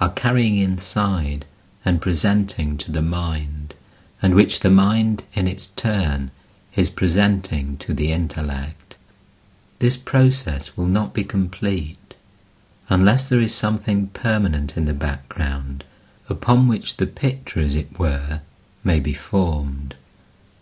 are 0.01 0.11
carrying 0.11 0.57
inside 0.57 1.47
and 1.85 2.03
presenting 2.03 2.77
to 2.79 2.91
the 2.91 3.03
mind, 3.03 3.75
and 4.21 4.35
which 4.35 4.59
the 4.59 4.71
mind 4.71 5.23
in 5.35 5.47
its 5.47 5.69
turn 5.69 6.33
is 6.79 6.91
presenting 6.91 7.77
to 7.77 7.93
the 7.93 8.13
intellect. 8.13 8.97
This 9.81 9.97
process 9.97 10.77
will 10.77 10.87
not 10.87 11.13
be 11.13 11.25
complete 11.25 12.15
unless 12.89 13.29
there 13.29 13.41
is 13.41 13.53
something 13.53 14.07
permanent 14.09 14.77
in 14.77 14.85
the 14.85 14.95
background 14.95 15.83
upon 16.29 16.69
which 16.69 16.99
the 16.99 17.07
picture, 17.07 17.59
as 17.59 17.75
it 17.75 17.99
were, 17.99 18.43
may 18.85 19.01
be 19.01 19.13
formed 19.13 19.97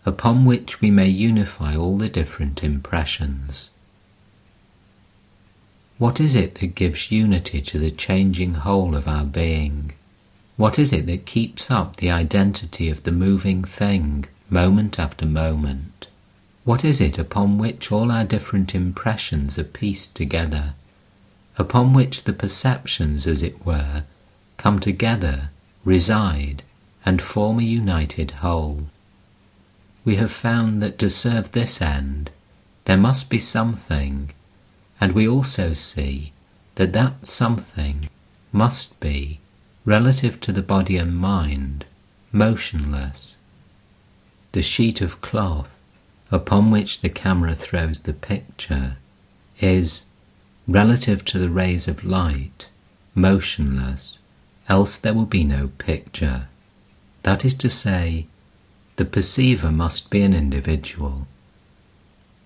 upon 0.07 0.43
which 0.43 0.81
we 0.81 0.89
may 0.89 1.07
unify 1.07 1.75
all 1.75 1.97
the 1.97 2.09
different 2.09 2.63
impressions. 2.63 3.71
What 5.99 6.19
is 6.19 6.33
it 6.33 6.55
that 6.55 6.75
gives 6.75 7.11
unity 7.11 7.61
to 7.61 7.77
the 7.77 7.91
changing 7.91 8.55
whole 8.55 8.95
of 8.95 9.07
our 9.07 9.25
being? 9.25 9.93
What 10.55 10.79
is 10.79 10.93
it 10.93 11.05
that 11.07 11.25
keeps 11.25 11.69
up 11.69 11.97
the 11.97 12.09
identity 12.09 12.89
of 12.89 13.03
the 13.03 13.11
moving 13.11 13.63
thing 13.63 14.25
moment 14.49 14.97
after 14.97 15.25
moment? 15.25 15.96
What 16.67 16.83
is 16.83 16.99
it 16.99 17.17
upon 17.17 17.57
which 17.57 17.93
all 17.93 18.11
our 18.11 18.25
different 18.25 18.75
impressions 18.75 19.57
are 19.57 19.63
pieced 19.63 20.17
together, 20.17 20.73
upon 21.57 21.93
which 21.93 22.25
the 22.25 22.33
perceptions, 22.33 23.25
as 23.25 23.41
it 23.41 23.65
were, 23.65 24.03
come 24.57 24.81
together, 24.81 25.49
reside, 25.85 26.63
and 27.05 27.21
form 27.21 27.59
a 27.59 27.63
united 27.63 28.31
whole? 28.43 28.89
we 30.03 30.17
have 30.17 30.29
found 30.29 30.83
that 30.83 30.99
to 30.99 31.09
serve 31.09 31.53
this 31.53 31.81
end, 31.81 32.31
there 32.83 32.97
must 32.97 33.29
be 33.29 33.39
something, 33.39 34.31
and 34.99 35.13
we 35.13 35.25
also 35.25 35.71
see 35.71 36.33
that 36.75 36.91
that 36.91 37.25
something 37.25 38.09
must 38.51 38.99
be, 38.99 39.39
relative 39.85 40.41
to 40.41 40.51
the 40.51 40.61
body 40.61 40.97
and 40.97 41.15
mind, 41.15 41.85
motionless. 42.33 43.37
The 44.51 44.61
sheet 44.61 44.99
of 44.99 45.21
cloth 45.21 45.76
upon 46.31 46.71
which 46.71 47.01
the 47.01 47.09
camera 47.09 47.55
throws 47.55 48.01
the 48.01 48.13
picture 48.13 48.97
is, 49.59 50.05
relative 50.67 51.23
to 51.25 51.39
the 51.39 51.49
rays 51.49 51.87
of 51.87 52.03
light, 52.03 52.69
motionless, 53.15 54.19
else 54.69 54.97
there 54.97 55.13
will 55.13 55.25
be 55.25 55.43
no 55.43 55.69
picture. 55.77 56.47
That 57.23 57.45
is 57.45 57.55
to 57.55 57.69
say, 57.69 58.27
the 58.97 59.05
perceiver 59.05 59.71
must 59.71 60.09
be 60.09 60.21
an 60.21 60.33
individual. 60.33 61.27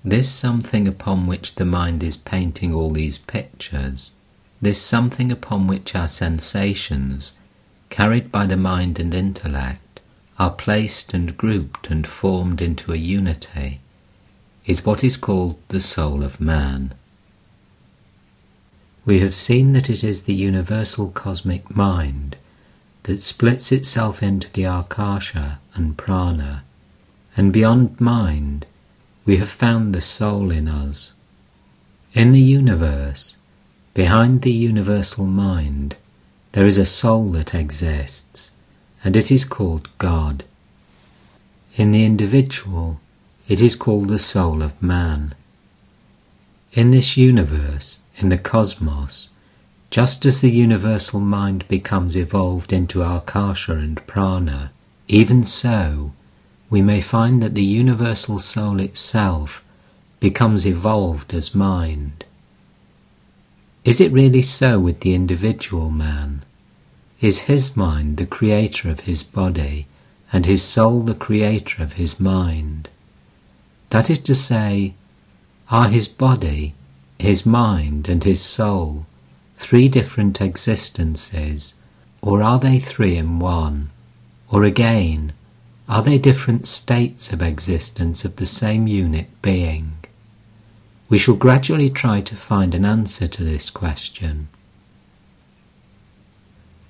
This 0.04 0.32
something 0.32 0.88
upon 0.88 1.28
which 1.28 1.56
the 1.56 1.66
mind 1.66 2.04
is 2.04 2.18
painting 2.18 2.74
all 2.74 2.92
these 2.92 3.18
pictures, 3.18 4.14
this 4.62 4.82
something 4.82 5.32
upon 5.32 5.68
which 5.68 5.96
our 5.96 6.08
sensations, 6.08 7.38
carried 7.90 8.32
by 8.32 8.46
the 8.46 8.58
mind 8.58 9.00
and 9.00 9.14
intellect, 9.14 9.91
are 10.42 10.50
placed 10.50 11.14
and 11.14 11.38
grouped 11.38 11.92
and 11.92 12.08
formed 12.08 12.64
into 12.64 12.92
a 12.92 12.96
unity, 12.96 13.80
is 14.66 14.84
what 14.84 15.04
is 15.04 15.16
called 15.16 15.56
the 15.68 15.80
soul 15.80 16.24
of 16.24 16.42
man. 16.42 16.92
We 19.06 19.20
have 19.20 19.36
seen 19.36 19.74
that 19.74 19.88
it 19.88 20.04
is 20.04 20.24
the 20.24 20.34
universal 20.34 21.12
cosmic 21.12 21.76
mind 21.76 22.38
that 23.04 23.22
splits 23.22 23.72
itself 23.72 24.24
into 24.24 24.52
the 24.52 24.64
Akasha 24.64 25.60
and 25.76 25.96
Prana, 25.96 26.64
and 27.38 27.54
beyond 27.54 28.02
mind, 28.02 28.66
we 29.26 29.38
have 29.38 29.50
found 29.50 29.94
the 29.94 30.02
soul 30.02 30.50
in 30.50 30.68
us. 30.68 31.14
In 32.14 32.32
the 32.32 32.42
universe, 32.42 33.38
behind 33.94 34.42
the 34.42 34.54
universal 34.54 35.28
mind, 35.28 35.98
there 36.54 36.66
is 36.66 36.80
a 36.80 36.86
soul 36.88 37.26
that 37.34 37.54
exists, 37.54 38.50
and 39.04 39.16
it 39.16 39.32
is 39.32 39.46
called 39.46 39.90
God. 39.98 40.44
In 41.76 41.92
the 41.92 42.06
individual, 42.06 43.00
it 43.48 43.62
is 43.62 43.76
called 43.76 44.08
the 44.08 44.20
soul 44.20 44.62
of 44.62 44.82
man. 44.82 45.34
In 46.74 46.92
this 46.92 47.18
universe, 47.18 48.00
in 48.18 48.30
the 48.30 48.38
cosmos, 48.38 49.30
just 49.90 50.26
as 50.26 50.42
the 50.42 50.52
universal 50.52 51.20
mind 51.20 51.68
becomes 51.68 52.16
evolved 52.16 52.72
into 52.72 53.02
Akasha 53.02 53.74
and 53.74 54.06
Prana, 54.08 54.72
even 55.08 55.44
so, 55.44 56.14
we 56.70 56.82
may 56.82 57.02
find 57.02 57.44
that 57.44 57.56
the 57.56 57.64
universal 57.64 58.40
soul 58.40 58.80
itself 58.80 59.64
becomes 60.22 60.66
evolved 60.66 61.34
as 61.34 61.54
mind. 61.54 62.24
Is 63.84 64.00
it 64.00 64.14
really 64.14 64.42
so 64.42 64.80
with 64.80 65.02
the 65.02 65.14
individual 65.14 65.90
man? 65.90 66.44
Is 67.22 67.42
his 67.42 67.78
mind 67.78 68.18
the 68.18 68.26
creator 68.26 68.90
of 68.90 69.02
his 69.02 69.22
body 69.22 69.86
and 70.34 70.48
his 70.48 70.64
soul 70.64 71.04
the 71.04 71.14
creator 71.14 71.84
of 71.84 71.94
his 71.94 72.20
mind? 72.20 72.90
That 73.92 74.10
is 74.10 74.18
to 74.22 74.34
say, 74.34 74.96
are 75.70 75.88
his 75.88 76.08
body, 76.08 76.74
his 77.20 77.46
mind, 77.46 78.10
and 78.10 78.24
his 78.24 78.42
soul 78.42 79.06
three 79.56 79.88
different 79.88 80.42
existences, 80.42 81.76
or 82.24 82.42
are 82.42 82.58
they 82.58 82.80
three 82.80 83.18
in 83.18 83.38
one? 83.38 83.92
Or 84.50 84.64
again, 84.64 85.34
are 85.88 86.02
they 86.02 86.18
different 86.18 86.68
states 86.68 87.32
of 87.32 87.44
existence 87.44 88.26
of 88.26 88.38
the 88.38 88.48
same 88.48 88.88
unit 88.88 89.28
being? 89.44 89.94
We 91.08 91.20
shall 91.20 91.36
gradually 91.36 91.90
try 91.90 92.22
to 92.22 92.36
find 92.36 92.74
an 92.74 92.84
answer 92.84 93.28
to 93.28 93.44
this 93.44 93.70
question. 93.70 94.48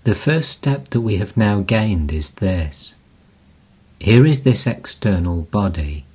The 0.03 0.15
first 0.15 0.49
step 0.49 0.89
that 0.89 1.01
we 1.01 1.17
have 1.17 1.37
now 1.37 1.59
gained 1.59 2.11
is 2.11 2.31
this. 2.31 2.95
Here 3.99 4.25
is 4.25 4.43
this 4.43 4.65
external 4.65 5.43
body. 5.43 6.05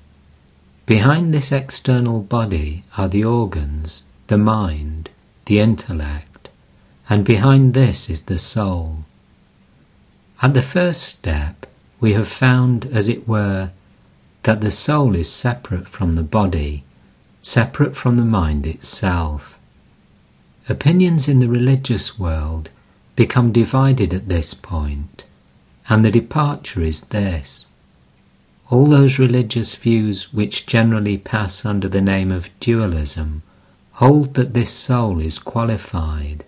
Behind 0.87 1.33
this 1.33 1.52
external 1.52 2.21
body 2.21 2.83
are 2.99 3.07
the 3.07 3.23
organs, 3.23 4.02
the 4.26 4.38
mind, 4.38 5.11
the 5.45 5.61
intellect, 5.61 6.49
and 7.09 7.25
behind 7.25 7.75
this 7.75 8.11
is 8.11 8.23
the 8.23 8.38
soul. 8.38 9.05
At 10.43 10.55
the 10.55 10.62
first 10.62 11.02
step, 11.02 11.66
we 12.00 12.12
have 12.14 12.26
found, 12.26 12.87
as 12.87 13.07
it 13.07 13.28
were, 13.28 13.71
that 14.43 14.62
the 14.62 14.73
soul 14.73 15.14
is 15.14 15.31
separate 15.31 15.87
from 15.87 16.14
the 16.14 16.25
body, 16.25 16.83
separate 17.40 17.95
from 17.95 18.16
the 18.16 18.25
mind 18.25 18.66
itself. 18.66 19.61
Opinions 20.69 21.28
in 21.28 21.38
the 21.38 21.49
religious 21.49 22.19
world 22.19 22.71
become 23.16 23.50
divided 23.50 24.14
at 24.14 24.28
this 24.28 24.54
point, 24.54 25.25
and 25.88 26.04
the 26.04 26.11
departure 26.11 26.82
is 26.82 27.04
this. 27.06 27.66
All 28.70 28.87
those 28.87 29.18
religious 29.18 29.75
views 29.75 30.32
which 30.32 30.66
generally 30.66 31.18
pass 31.18 31.64
under 31.64 31.88
the 31.88 32.00
name 32.00 32.30
of 32.30 32.50
dualism 32.61 33.42
hold 33.92 34.35
that 34.35 34.52
this 34.52 34.70
soul 34.70 35.20
is 35.20 35.38
qualified, 35.38 36.44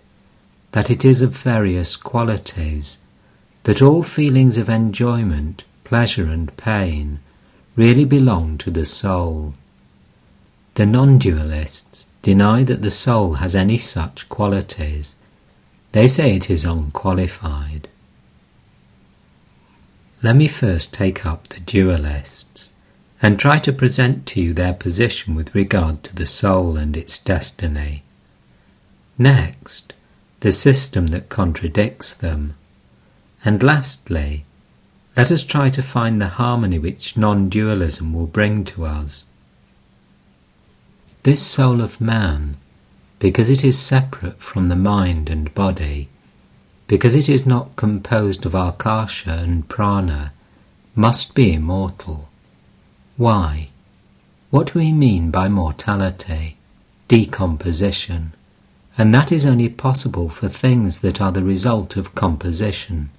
that 0.71 0.91
it 0.91 1.03
is 1.03 1.21
of 1.21 1.31
various 1.31 1.95
qualities, 1.95 2.99
that 3.63 3.81
all 3.81 4.03
feelings 4.03 4.57
of 4.57 4.69
enjoyment, 4.69 5.63
pleasure, 5.83 6.25
and 6.25 6.55
pain 6.57 7.19
really 7.75 8.05
belong 8.05 8.57
to 8.59 8.69
the 8.69 8.85
soul. 8.85 9.53
The 10.75 10.85
non 10.85 11.19
dualists 11.19 12.07
deny 12.21 12.63
that 12.65 12.81
the 12.81 12.91
soul 12.91 13.35
has 13.35 13.55
any 13.55 13.77
such 13.77 14.29
qualities. 14.29 15.15
They 15.91 16.07
say 16.07 16.35
it 16.35 16.49
is 16.49 16.65
unqualified. 16.65 17.87
Let 20.21 20.35
me 20.35 20.47
first 20.47 20.93
take 20.93 21.25
up 21.25 21.47
the 21.47 21.61
dualists 21.61 22.69
and 23.21 23.39
try 23.39 23.57
to 23.59 23.73
present 23.73 24.25
to 24.27 24.41
you 24.41 24.53
their 24.53 24.73
position 24.73 25.35
with 25.35 25.55
regard 25.55 26.03
to 26.03 26.15
the 26.15 26.25
soul 26.25 26.77
and 26.77 26.95
its 26.95 27.17
destiny. 27.17 28.03
Next, 29.17 29.93
the 30.41 30.51
system 30.51 31.07
that 31.07 31.29
contradicts 31.29 32.13
them. 32.13 32.55
And 33.43 33.63
lastly, 33.63 34.45
let 35.17 35.31
us 35.31 35.43
try 35.43 35.69
to 35.71 35.81
find 35.81 36.21
the 36.21 36.27
harmony 36.27 36.79
which 36.79 37.17
non 37.17 37.49
dualism 37.49 38.13
will 38.13 38.27
bring 38.27 38.63
to 38.65 38.85
us. 38.85 39.25
This 41.23 41.41
soul 41.45 41.81
of 41.81 41.99
man, 41.99 42.55
because 43.19 43.49
it 43.49 43.63
is 43.63 43.77
separate 43.77 44.39
from 44.39 44.69
the 44.69 44.75
mind 44.75 45.29
and 45.29 45.53
body, 45.53 46.07
because 46.87 47.15
it 47.15 47.29
is 47.29 47.45
not 47.45 47.75
composed 47.75 48.45
of 48.45 48.55
akasha 48.55 49.31
and 49.31 49.67
prana, 49.67 50.31
must 50.95 51.35
be 51.35 51.53
immortal. 51.53 52.29
Why? 53.17 53.69
What 54.49 54.73
do 54.73 54.79
we 54.79 54.91
mean 54.91 55.29
by 55.29 55.49
mortality? 55.49 56.57
Decomposition. 57.07 58.33
And 58.97 59.13
that 59.13 59.31
is 59.31 59.45
only 59.45 59.69
possible 59.69 60.29
for 60.29 60.49
things 60.49 61.01
that 61.01 61.21
are 61.21 61.31
the 61.31 61.43
result 61.43 61.95
of 61.95 62.15
composition. 62.15 63.09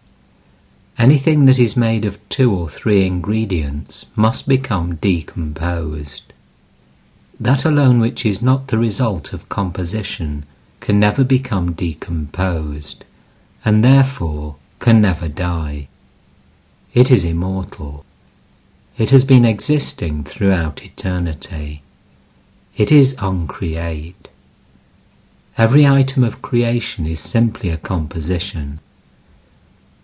Anything 0.98 1.46
that 1.46 1.58
is 1.58 1.76
made 1.76 2.04
of 2.04 2.18
two 2.28 2.54
or 2.54 2.68
three 2.68 3.06
ingredients 3.06 4.06
must 4.16 4.48
become 4.48 4.96
decomposed. 4.96 6.29
That 7.40 7.64
alone 7.64 8.00
which 8.00 8.26
is 8.26 8.42
not 8.42 8.68
the 8.68 8.76
result 8.76 9.32
of 9.32 9.48
composition 9.48 10.44
can 10.80 11.00
never 11.00 11.24
become 11.24 11.72
decomposed, 11.72 13.06
and 13.64 13.82
therefore 13.82 14.56
can 14.78 15.00
never 15.00 15.26
die. 15.26 15.88
It 16.92 17.10
is 17.10 17.24
immortal. 17.24 18.04
It 18.98 19.08
has 19.08 19.24
been 19.24 19.46
existing 19.46 20.24
throughout 20.24 20.84
eternity. 20.84 21.82
It 22.76 22.92
is 22.92 23.16
uncreate. 23.18 24.28
Every 25.56 25.86
item 25.86 26.24
of 26.24 26.42
creation 26.42 27.06
is 27.06 27.20
simply 27.20 27.70
a 27.70 27.78
composition. 27.78 28.80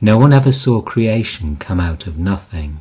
No 0.00 0.16
one 0.16 0.33
ever 0.33 0.52
saw 0.52 0.81
creation 0.81 1.57
come 1.57 1.81
out 1.81 2.07
of 2.07 2.19
nothing. 2.19 2.81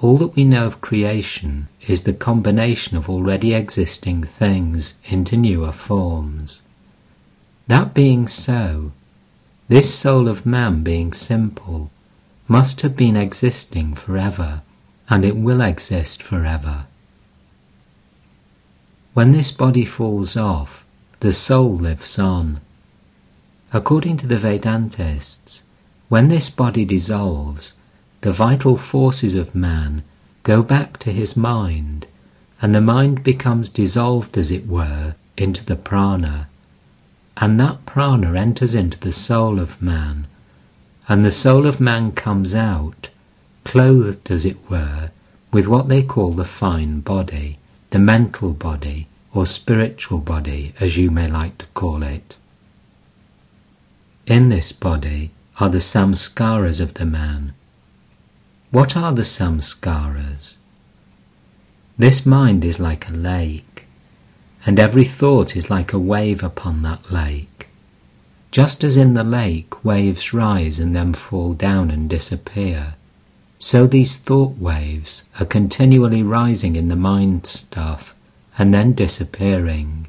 All 0.00 0.18
that 0.18 0.36
we 0.36 0.44
know 0.44 0.66
of 0.66 0.82
creation 0.82 1.68
is 1.86 2.02
the 2.02 2.12
combination 2.12 2.98
of 2.98 3.08
already 3.08 3.54
existing 3.54 4.24
things 4.24 4.94
into 5.04 5.36
newer 5.36 5.72
forms. 5.72 6.62
That 7.66 7.94
being 7.94 8.28
so, 8.28 8.92
this 9.68 9.92
soul 9.92 10.28
of 10.28 10.44
man 10.44 10.82
being 10.82 11.12
simple 11.12 11.90
must 12.46 12.82
have 12.82 12.94
been 12.94 13.16
existing 13.16 13.94
forever, 13.94 14.62
and 15.08 15.24
it 15.24 15.36
will 15.36 15.62
exist 15.62 16.22
forever. 16.22 16.86
When 19.14 19.32
this 19.32 19.50
body 19.50 19.86
falls 19.86 20.36
off, 20.36 20.84
the 21.20 21.32
soul 21.32 21.74
lives 21.74 22.18
on. 22.18 22.60
According 23.72 24.18
to 24.18 24.26
the 24.26 24.36
Vedantists, 24.36 25.62
when 26.08 26.28
this 26.28 26.50
body 26.50 26.84
dissolves, 26.84 27.72
the 28.20 28.32
vital 28.32 28.76
forces 28.76 29.34
of 29.34 29.54
man 29.54 30.02
go 30.42 30.62
back 30.62 30.98
to 30.98 31.12
his 31.12 31.36
mind, 31.36 32.06
and 32.62 32.74
the 32.74 32.80
mind 32.80 33.22
becomes 33.22 33.68
dissolved, 33.70 34.38
as 34.38 34.50
it 34.50 34.66
were, 34.66 35.14
into 35.36 35.64
the 35.64 35.76
prana, 35.76 36.48
and 37.36 37.60
that 37.60 37.84
prana 37.84 38.32
enters 38.34 38.74
into 38.74 38.98
the 38.98 39.12
soul 39.12 39.58
of 39.58 39.82
man, 39.82 40.26
and 41.08 41.24
the 41.24 41.32
soul 41.32 41.66
of 41.66 41.80
man 41.80 42.12
comes 42.12 42.54
out, 42.54 43.10
clothed, 43.64 44.30
as 44.30 44.44
it 44.44 44.70
were, 44.70 45.10
with 45.52 45.66
what 45.66 45.88
they 45.88 46.02
call 46.02 46.30
the 46.32 46.44
fine 46.44 47.00
body, 47.00 47.58
the 47.90 47.98
mental 47.98 48.52
body, 48.52 49.06
or 49.34 49.44
spiritual 49.44 50.18
body, 50.18 50.72
as 50.80 50.96
you 50.96 51.10
may 51.10 51.28
like 51.28 51.58
to 51.58 51.66
call 51.74 52.02
it. 52.02 52.36
In 54.26 54.48
this 54.48 54.72
body 54.72 55.30
are 55.60 55.68
the 55.68 55.78
samskaras 55.78 56.80
of 56.80 56.94
the 56.94 57.04
man, 57.04 57.52
what 58.76 58.94
are 58.94 59.14
the 59.14 59.22
samskaras? 59.22 60.58
This 61.96 62.26
mind 62.26 62.62
is 62.62 62.78
like 62.78 63.08
a 63.08 63.12
lake, 63.34 63.86
and 64.66 64.78
every 64.78 65.04
thought 65.04 65.56
is 65.56 65.70
like 65.70 65.94
a 65.94 65.98
wave 65.98 66.42
upon 66.42 66.82
that 66.82 67.10
lake. 67.10 67.68
Just 68.50 68.84
as 68.84 68.98
in 68.98 69.14
the 69.14 69.24
lake 69.24 69.82
waves 69.82 70.34
rise 70.34 70.78
and 70.78 70.94
then 70.94 71.14
fall 71.14 71.54
down 71.54 71.90
and 71.90 72.10
disappear, 72.10 72.96
so 73.58 73.86
these 73.86 74.18
thought 74.18 74.58
waves 74.58 75.24
are 75.40 75.46
continually 75.46 76.22
rising 76.22 76.76
in 76.76 76.88
the 76.88 77.02
mind 77.10 77.46
stuff 77.46 78.14
and 78.58 78.74
then 78.74 78.92
disappearing. 78.92 80.06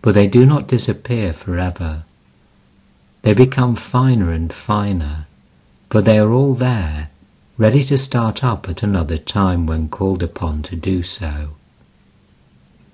But 0.00 0.14
they 0.14 0.26
do 0.26 0.46
not 0.46 0.66
disappear 0.66 1.34
forever. 1.34 2.04
They 3.20 3.34
become 3.34 3.76
finer 3.76 4.32
and 4.32 4.50
finer, 4.50 5.26
but 5.90 6.06
they 6.06 6.18
are 6.18 6.32
all 6.32 6.54
there 6.54 7.10
ready 7.58 7.82
to 7.82 7.96
start 7.96 8.44
up 8.44 8.68
at 8.68 8.82
another 8.82 9.16
time 9.16 9.64
when 9.64 9.88
called 9.88 10.22
upon 10.22 10.62
to 10.62 10.76
do 10.76 11.02
so. 11.02 11.54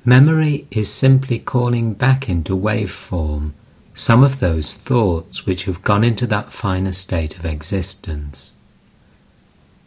Memory 0.05 0.69
is 0.71 0.93
simply 0.93 1.41
calling 1.41 1.95
back 1.95 2.29
into 2.29 2.55
wave 2.55 2.91
form 2.91 3.55
some 3.93 4.23
of 4.23 4.39
those 4.39 4.75
thoughts 4.75 5.45
which 5.45 5.65
have 5.65 5.83
gone 5.83 6.05
into 6.05 6.29
that 6.29 6.53
finer 6.53 6.93
state 6.93 7.37
of 7.37 7.45
existence. 7.45 8.55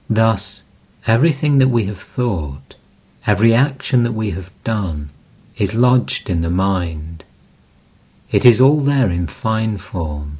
Thus, 0.10 0.66
everything 1.08 1.58
that 1.60 1.70
we 1.70 1.86
have 1.86 2.02
thought, 2.02 2.76
every 3.26 3.54
action 3.54 4.04
that 4.04 4.12
we 4.12 4.32
have 4.32 4.52
done, 4.66 5.10
is 5.58 5.74
lodged 5.74 6.30
in 6.30 6.42
the 6.42 6.50
mind. 6.50 7.24
It 8.30 8.46
is 8.46 8.60
all 8.60 8.82
there 8.82 9.10
in 9.10 9.28
fine 9.28 9.78
form, 9.78 10.40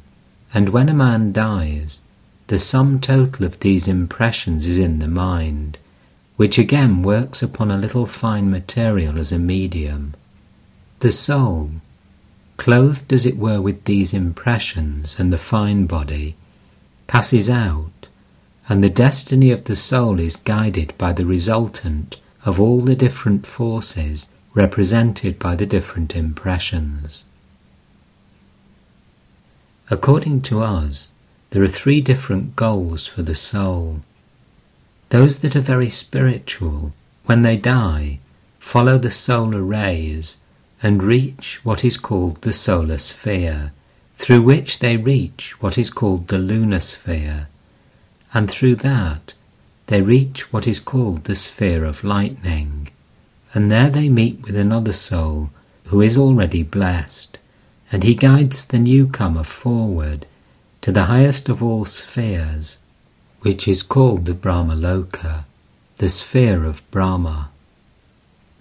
and 0.52 0.68
when 0.68 0.90
a 0.90 0.94
man 0.94 1.32
dies, 1.32 2.00
the 2.48 2.58
sum 2.58 3.00
total 3.00 3.44
of 3.44 3.60
these 3.60 3.88
impressions 3.88 4.66
is 4.66 4.78
in 4.78 5.00
the 5.00 5.08
mind, 5.08 5.78
which 6.36 6.58
again 6.58 7.02
works 7.02 7.42
upon 7.42 7.70
a 7.70 7.76
little 7.76 8.06
fine 8.06 8.50
material 8.50 9.18
as 9.18 9.32
a 9.32 9.38
medium. 9.38 10.14
The 11.00 11.10
soul, 11.10 11.70
clothed 12.56 13.12
as 13.12 13.26
it 13.26 13.36
were 13.36 13.60
with 13.60 13.84
these 13.84 14.14
impressions 14.14 15.18
and 15.18 15.32
the 15.32 15.38
fine 15.38 15.86
body, 15.86 16.36
passes 17.06 17.50
out, 17.50 18.06
and 18.68 18.82
the 18.82 18.90
destiny 18.90 19.50
of 19.50 19.64
the 19.64 19.76
soul 19.76 20.20
is 20.20 20.36
guided 20.36 20.96
by 20.98 21.12
the 21.12 21.26
resultant 21.26 22.16
of 22.44 22.60
all 22.60 22.80
the 22.80 22.96
different 22.96 23.46
forces 23.46 24.28
represented 24.54 25.38
by 25.38 25.56
the 25.56 25.66
different 25.66 26.14
impressions. 26.14 27.24
According 29.90 30.42
to 30.42 30.62
us, 30.62 31.12
there 31.50 31.62
are 31.62 31.68
three 31.68 32.00
different 32.00 32.56
goals 32.56 33.06
for 33.06 33.22
the 33.22 33.34
soul. 33.34 34.00
Those 35.10 35.40
that 35.40 35.54
are 35.54 35.60
very 35.60 35.90
spiritual, 35.90 36.92
when 37.24 37.42
they 37.42 37.56
die, 37.56 38.18
follow 38.58 38.98
the 38.98 39.10
solar 39.10 39.62
rays 39.62 40.38
and 40.82 41.02
reach 41.02 41.60
what 41.64 41.84
is 41.84 41.96
called 41.96 42.42
the 42.42 42.52
solar 42.52 42.98
sphere, 42.98 43.72
through 44.16 44.42
which 44.42 44.80
they 44.80 44.96
reach 44.96 45.60
what 45.60 45.78
is 45.78 45.90
called 45.90 46.28
the 46.28 46.38
lunar 46.38 46.80
sphere, 46.80 47.48
and 48.34 48.50
through 48.50 48.76
that 48.76 49.34
they 49.86 50.02
reach 50.02 50.52
what 50.52 50.66
is 50.66 50.80
called 50.80 51.24
the 51.24 51.36
sphere 51.36 51.84
of 51.84 52.02
lightning, 52.02 52.88
and 53.54 53.70
there 53.70 53.90
they 53.90 54.08
meet 54.08 54.42
with 54.42 54.56
another 54.56 54.92
soul 54.92 55.50
who 55.84 56.00
is 56.00 56.18
already 56.18 56.62
blessed, 56.62 57.38
and 57.92 58.02
he 58.02 58.14
guides 58.14 58.66
the 58.66 58.78
newcomer 58.78 59.44
forward 59.44 60.26
to 60.86 60.92
the 60.92 61.06
highest 61.06 61.48
of 61.48 61.60
all 61.64 61.84
spheres, 61.84 62.78
which 63.40 63.66
is 63.66 63.82
called 63.82 64.24
the 64.24 64.32
Brahmaloka, 64.32 65.44
the 65.96 66.08
sphere 66.08 66.64
of 66.64 66.88
Brahma. 66.92 67.50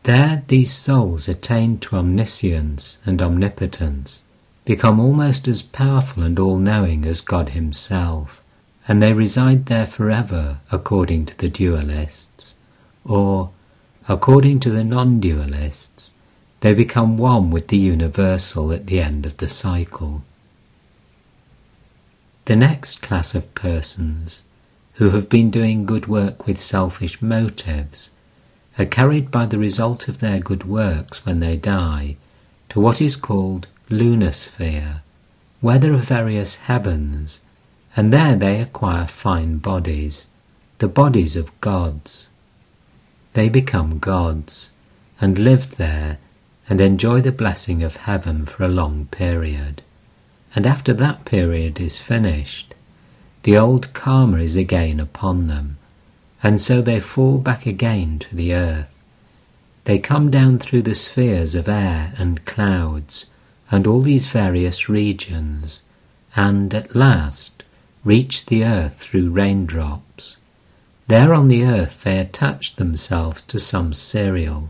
There 0.01 0.41
these 0.47 0.73
souls 0.73 1.27
attain 1.27 1.77
to 1.81 1.97
omniscience 1.97 2.97
and 3.05 3.21
omnipotence, 3.21 4.23
become 4.65 4.99
almost 4.99 5.47
as 5.47 5.61
powerful 5.61 6.23
and 6.23 6.39
all-knowing 6.39 7.05
as 7.05 7.21
God 7.21 7.49
himself, 7.49 8.41
and 8.87 9.03
they 9.03 9.13
reside 9.13 9.67
there 9.67 9.85
forever 9.85 10.57
according 10.71 11.27
to 11.27 11.37
the 11.37 11.47
dualists, 11.47 12.55
or, 13.03 13.51
according 14.09 14.61
to 14.61 14.71
the 14.71 14.83
non-dualists, 14.83 16.09
they 16.61 16.73
become 16.73 17.19
one 17.19 17.51
with 17.51 17.67
the 17.67 17.77
universal 17.77 18.71
at 18.71 18.87
the 18.87 18.99
end 18.99 19.27
of 19.27 19.37
the 19.37 19.47
cycle. 19.47 20.23
The 22.45 22.55
next 22.55 23.01
class 23.01 23.33
of 23.33 23.55
persons, 23.55 24.43
who 24.93 25.09
have 25.09 25.29
been 25.29 25.49
doing 25.49 25.87
good 25.87 26.05
work 26.05 26.45
with 26.45 26.59
selfish 26.59 27.19
motives, 27.19 28.11
are 28.77 28.85
carried 28.85 29.31
by 29.31 29.47
the 29.47 29.57
result 29.57 30.07
of 30.07 30.19
their 30.19 30.39
good 30.39 30.63
works 30.63 31.25
when 31.25 31.39
they 31.39 31.57
die 31.57 32.17
to 32.69 32.79
what 32.79 33.01
is 33.01 33.15
called 33.15 33.65
lunar 33.89 34.31
sphere, 34.31 35.01
where 35.59 35.79
there 35.79 35.93
are 35.93 35.97
various 35.97 36.57
heavens, 36.57 37.41
and 37.97 38.13
there 38.13 38.35
they 38.35 38.61
acquire 38.61 39.07
fine 39.07 39.57
bodies, 39.57 40.27
the 40.77 40.87
bodies 40.87 41.35
of 41.35 41.59
gods. 41.61 42.29
They 43.33 43.49
become 43.49 43.97
gods, 43.97 44.71
and 45.19 45.39
live 45.39 45.77
there, 45.77 46.19
and 46.69 46.79
enjoy 46.79 47.21
the 47.21 47.31
blessing 47.31 47.81
of 47.81 47.95
heaven 47.95 48.45
for 48.45 48.63
a 48.63 48.67
long 48.81 49.07
period. 49.09 49.81
And 50.55 50.65
after 50.65 50.93
that 50.93 51.25
period 51.25 51.81
is 51.81 51.99
finished, 51.99 52.73
the 53.43 53.57
old 53.57 53.91
karma 53.93 54.37
is 54.37 54.55
again 54.55 55.01
upon 55.01 55.47
them, 55.47 55.77
and 56.41 56.61
so 56.61 56.81
they 56.81 57.01
fall 57.01 57.37
back 57.39 57.65
again 57.65 58.19
to 58.19 58.35
the 58.35 58.53
earth. 58.55 58.93
They 59.83 59.99
come 59.99 60.31
down 60.31 60.59
through 60.59 60.83
the 60.83 60.95
spheres 60.95 61.55
of 61.55 61.67
air 61.67 62.13
and 62.17 62.45
clouds, 62.45 63.25
and 63.69 63.85
all 63.85 64.01
these 64.01 64.27
various 64.27 64.87
regions, 64.87 65.83
and 66.37 66.73
at 66.73 66.95
last 66.95 67.63
reach 68.05 68.45
the 68.45 68.63
earth 68.63 68.95
through 68.97 69.31
raindrops. 69.31 70.37
There 71.07 71.33
on 71.33 71.49
the 71.49 71.65
earth 71.65 72.03
they 72.03 72.17
attach 72.17 72.77
themselves 72.77 73.41
to 73.43 73.59
some 73.59 73.93
cereal, 73.93 74.69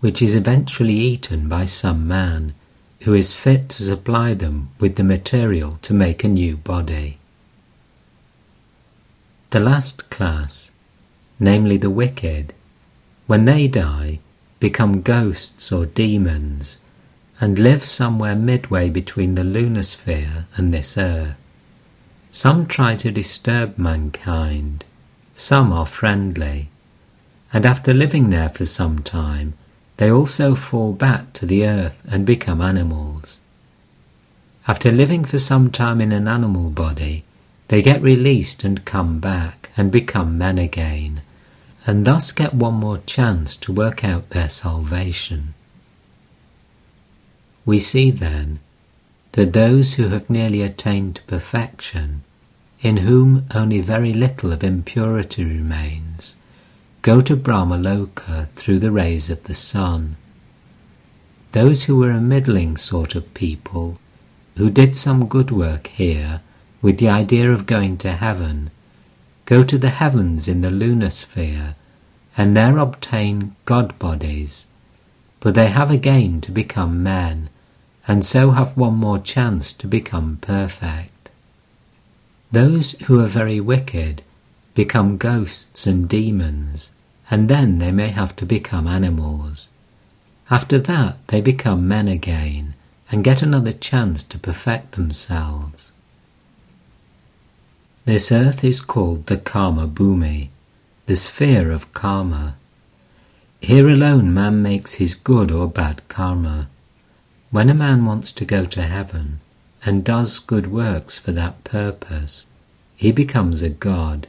which 0.00 0.22
is 0.22 0.34
eventually 0.34 0.94
eaten 0.94 1.46
by 1.46 1.66
some 1.66 2.08
man 2.08 2.54
who 3.02 3.14
is 3.14 3.32
fit 3.32 3.68
to 3.70 3.82
supply 3.82 4.34
them 4.34 4.68
with 4.78 4.96
the 4.96 5.04
material 5.04 5.78
to 5.82 5.94
make 5.94 6.22
a 6.22 6.28
new 6.28 6.56
body. 6.56 7.18
The 9.50 9.60
last 9.60 10.10
class, 10.10 10.70
namely 11.38 11.76
the 11.76 11.90
wicked, 11.90 12.52
when 13.26 13.46
they 13.46 13.68
die, 13.68 14.18
become 14.58 15.02
ghosts 15.02 15.72
or 15.72 15.86
demons 15.86 16.80
and 17.40 17.58
live 17.58 17.82
somewhere 17.82 18.36
midway 18.36 18.90
between 18.90 19.34
the 19.34 19.44
lunar 19.44 19.82
sphere 19.82 20.46
and 20.56 20.74
this 20.74 20.98
earth. 20.98 21.36
Some 22.30 22.66
try 22.66 22.96
to 22.96 23.10
disturb 23.10 23.78
mankind, 23.78 24.84
some 25.34 25.72
are 25.72 25.86
friendly, 25.86 26.68
and 27.52 27.64
after 27.64 27.94
living 27.94 28.28
there 28.28 28.50
for 28.50 28.66
some 28.66 28.98
time, 29.00 29.54
they 30.00 30.10
also 30.10 30.54
fall 30.54 30.94
back 30.94 31.30
to 31.34 31.44
the 31.44 31.66
earth 31.66 32.02
and 32.10 32.24
become 32.24 32.62
animals. 32.62 33.42
After 34.66 34.90
living 34.90 35.26
for 35.26 35.38
some 35.38 35.70
time 35.70 36.00
in 36.00 36.10
an 36.10 36.26
animal 36.26 36.70
body, 36.70 37.24
they 37.68 37.82
get 37.82 38.00
released 38.00 38.64
and 38.64 38.86
come 38.86 39.20
back 39.20 39.68
and 39.76 39.92
become 39.92 40.38
men 40.38 40.56
again, 40.56 41.20
and 41.86 42.06
thus 42.06 42.32
get 42.32 42.54
one 42.54 42.72
more 42.72 43.02
chance 43.04 43.56
to 43.56 43.74
work 43.74 44.02
out 44.02 44.30
their 44.30 44.48
salvation. 44.48 45.52
We 47.66 47.78
see 47.78 48.10
then 48.10 48.60
that 49.32 49.52
those 49.52 49.94
who 49.94 50.08
have 50.08 50.30
nearly 50.30 50.62
attained 50.62 51.20
perfection, 51.26 52.22
in 52.80 52.96
whom 53.08 53.44
only 53.54 53.82
very 53.82 54.14
little 54.14 54.50
of 54.50 54.64
impurity 54.64 55.44
remains, 55.44 56.39
go 57.02 57.20
to 57.20 57.36
Brahmaloka 57.36 58.48
through 58.56 58.78
the 58.78 58.90
rays 58.90 59.30
of 59.30 59.44
the 59.44 59.54
sun. 59.54 60.16
Those 61.52 61.84
who 61.84 61.96
were 61.96 62.10
a 62.10 62.20
middling 62.20 62.76
sort 62.76 63.14
of 63.14 63.34
people, 63.34 63.98
who 64.56 64.70
did 64.70 64.96
some 64.96 65.26
good 65.26 65.50
work 65.50 65.86
here 65.88 66.40
with 66.82 66.98
the 66.98 67.08
idea 67.08 67.50
of 67.50 67.66
going 67.66 67.96
to 67.98 68.12
heaven, 68.12 68.70
go 69.46 69.62
to 69.64 69.78
the 69.78 69.90
heavens 69.90 70.48
in 70.48 70.60
the 70.60 70.70
lunar 70.70 71.10
sphere 71.10 71.74
and 72.36 72.56
there 72.56 72.78
obtain 72.78 73.56
god 73.64 73.98
bodies 73.98 74.66
but 75.40 75.54
they 75.54 75.68
have 75.68 75.90
again 75.90 76.40
to 76.42 76.52
become 76.52 77.02
men, 77.02 77.48
and 78.06 78.24
so 78.24 78.50
have 78.50 78.76
one 78.76 78.94
more 78.94 79.18
chance 79.18 79.72
to 79.72 79.86
become 79.86 80.38
perfect. 80.40 81.30
Those 82.52 82.92
who 83.02 83.20
are 83.20 83.26
very 83.26 83.58
wicked 83.58 84.22
become 84.84 85.18
ghosts 85.18 85.86
and 85.86 86.08
demons, 86.08 86.90
and 87.30 87.50
then 87.50 87.78
they 87.80 87.92
may 87.92 88.08
have 88.08 88.34
to 88.34 88.46
become 88.46 88.86
animals. 88.86 89.68
After 90.50 90.78
that, 90.78 91.18
they 91.26 91.42
become 91.42 91.86
men 91.86 92.08
again 92.08 92.72
and 93.10 93.22
get 93.22 93.42
another 93.42 93.72
chance 93.72 94.22
to 94.22 94.38
perfect 94.38 94.92
themselves. 94.92 95.92
This 98.06 98.32
earth 98.32 98.64
is 98.64 98.80
called 98.80 99.26
the 99.26 99.36
Karma 99.36 99.86
Bhumi, 99.86 100.48
the 101.04 101.14
sphere 101.14 101.70
of 101.70 101.92
karma. 101.92 102.54
Here 103.60 103.86
alone 103.86 104.32
man 104.32 104.62
makes 104.62 104.94
his 104.94 105.14
good 105.14 105.50
or 105.50 105.68
bad 105.68 106.00
karma. 106.08 106.68
When 107.50 107.68
a 107.68 107.74
man 107.74 108.06
wants 108.06 108.32
to 108.32 108.46
go 108.46 108.64
to 108.64 108.82
heaven 108.96 109.40
and 109.84 110.04
does 110.04 110.38
good 110.38 110.68
works 110.72 111.18
for 111.18 111.32
that 111.32 111.64
purpose, 111.64 112.46
he 112.96 113.12
becomes 113.12 113.60
a 113.60 113.68
god 113.68 114.26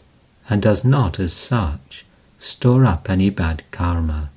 and 0.49 0.61
does 0.61 0.83
not, 0.83 1.19
as 1.19 1.33
such, 1.33 2.05
store 2.39 2.85
up 2.85 3.09
any 3.09 3.29
bad 3.29 3.63
karma. 3.71 4.29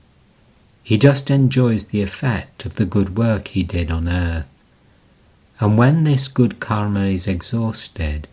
He 0.83 0.99
just 0.99 1.31
enjoys 1.31 1.85
the 1.85 2.03
effect 2.03 2.67
of 2.67 2.75
the 2.77 2.85
good 2.85 3.17
work 3.17 3.49
he 3.49 3.63
did 3.63 3.91
on 3.91 4.09
earth. 4.09 4.51
And 5.61 5.79
when 5.79 6.05
this 6.05 6.29
good 6.29 6.61
karma 6.61 7.07
is 7.07 7.27
exhausted, 7.27 8.29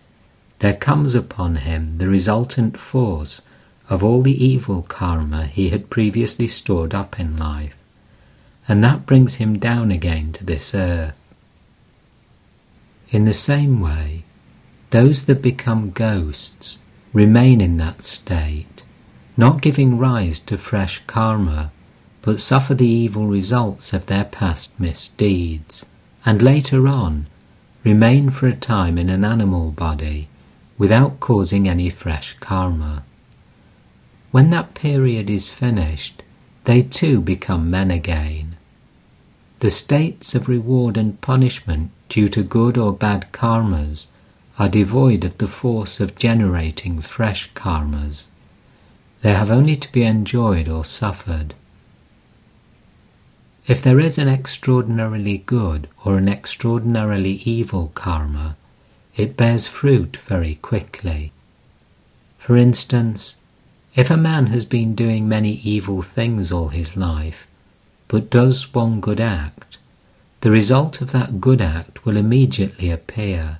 there 0.59 0.75
comes 0.75 1.15
upon 1.15 1.55
him 1.57 1.97
the 1.97 2.09
resultant 2.09 2.77
force 2.77 3.41
of 3.89 4.03
all 4.03 4.21
the 4.21 4.45
evil 4.45 4.83
karma 4.83 5.45
he 5.45 5.69
had 5.69 5.89
previously 5.89 6.47
stored 6.47 6.93
up 6.93 7.19
in 7.19 7.37
life, 7.37 7.75
and 8.67 8.83
that 8.83 9.05
brings 9.05 9.35
him 9.35 9.59
down 9.59 9.91
again 9.91 10.31
to 10.33 10.45
this 10.45 10.75
earth. 10.75 11.17
In 13.09 13.25
the 13.25 13.33
same 13.33 13.81
way, 13.81 14.23
those 14.91 15.25
that 15.25 15.41
become 15.41 15.91
ghosts 15.91 16.79
remain 17.13 17.59
in 17.59 17.77
that 17.77 18.03
state, 18.03 18.83
not 19.35 19.61
giving 19.61 19.97
rise 19.97 20.39
to 20.39 20.57
fresh 20.57 20.99
karma, 21.07 21.71
but 22.21 22.39
suffer 22.39 22.73
the 22.73 22.87
evil 22.87 23.27
results 23.27 23.93
of 23.93 24.05
their 24.05 24.23
past 24.23 24.79
misdeeds, 24.79 25.85
and 26.25 26.41
later 26.41 26.87
on 26.87 27.25
remain 27.83 28.29
for 28.29 28.47
a 28.47 28.55
time 28.55 28.97
in 28.97 29.09
an 29.09 29.25
animal 29.25 29.71
body 29.71 30.27
without 30.77 31.19
causing 31.19 31.67
any 31.67 31.89
fresh 31.89 32.33
karma. 32.39 33.03
When 34.31 34.49
that 34.51 34.73
period 34.73 35.29
is 35.29 35.49
finished, 35.49 36.23
they 36.63 36.81
too 36.83 37.21
become 37.21 37.69
men 37.69 37.91
again. 37.91 38.55
The 39.59 39.71
states 39.71 40.33
of 40.35 40.47
reward 40.47 40.95
and 40.97 41.19
punishment 41.21 41.91
due 42.07 42.29
to 42.29 42.43
good 42.43 42.77
or 42.77 42.93
bad 42.93 43.31
karmas 43.31 44.07
are 44.59 44.69
devoid 44.69 45.23
of 45.23 45.37
the 45.37 45.47
force 45.47 45.99
of 45.99 46.15
generating 46.15 47.01
fresh 47.01 47.51
karmas. 47.53 48.27
They 49.21 49.33
have 49.33 49.51
only 49.51 49.75
to 49.75 49.91
be 49.91 50.03
enjoyed 50.03 50.67
or 50.67 50.83
suffered. 50.83 51.53
If 53.67 53.81
there 53.81 53.99
is 53.99 54.17
an 54.17 54.27
extraordinarily 54.27 55.37
good 55.39 55.87
or 56.03 56.17
an 56.17 56.27
extraordinarily 56.27 57.41
evil 57.45 57.91
karma, 57.93 58.57
it 59.15 59.37
bears 59.37 59.67
fruit 59.67 60.17
very 60.17 60.55
quickly. 60.55 61.31
For 62.37 62.57
instance, 62.57 63.37
if 63.95 64.09
a 64.09 64.17
man 64.17 64.47
has 64.47 64.65
been 64.65 64.95
doing 64.95 65.27
many 65.27 65.53
evil 65.63 66.01
things 66.01 66.51
all 66.51 66.69
his 66.69 66.97
life, 66.97 67.45
but 68.07 68.29
does 68.29 68.73
one 68.73 68.99
good 68.99 69.19
act, 69.19 69.77
the 70.41 70.51
result 70.51 71.01
of 71.01 71.11
that 71.11 71.39
good 71.39 71.61
act 71.61 72.03
will 72.03 72.17
immediately 72.17 72.89
appear. 72.89 73.59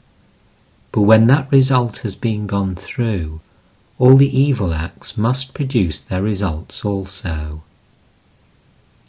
But 0.91 1.01
when 1.01 1.27
that 1.27 1.51
result 1.51 1.99
has 1.99 2.15
been 2.15 2.47
gone 2.47 2.75
through, 2.75 3.41
all 3.97 4.15
the 4.15 4.37
evil 4.37 4.73
acts 4.73 5.17
must 5.17 5.53
produce 5.53 5.99
their 5.99 6.23
results 6.23 6.83
also. 6.83 7.63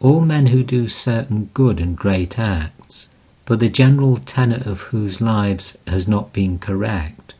All 0.00 0.20
men 0.20 0.46
who 0.46 0.62
do 0.62 0.88
certain 0.88 1.50
good 1.54 1.80
and 1.80 1.96
great 1.96 2.38
acts, 2.38 3.10
but 3.44 3.60
the 3.60 3.68
general 3.68 4.16
tenor 4.18 4.62
of 4.64 4.88
whose 4.90 5.20
lives 5.20 5.78
has 5.86 6.06
not 6.06 6.32
been 6.32 6.58
correct, 6.58 7.34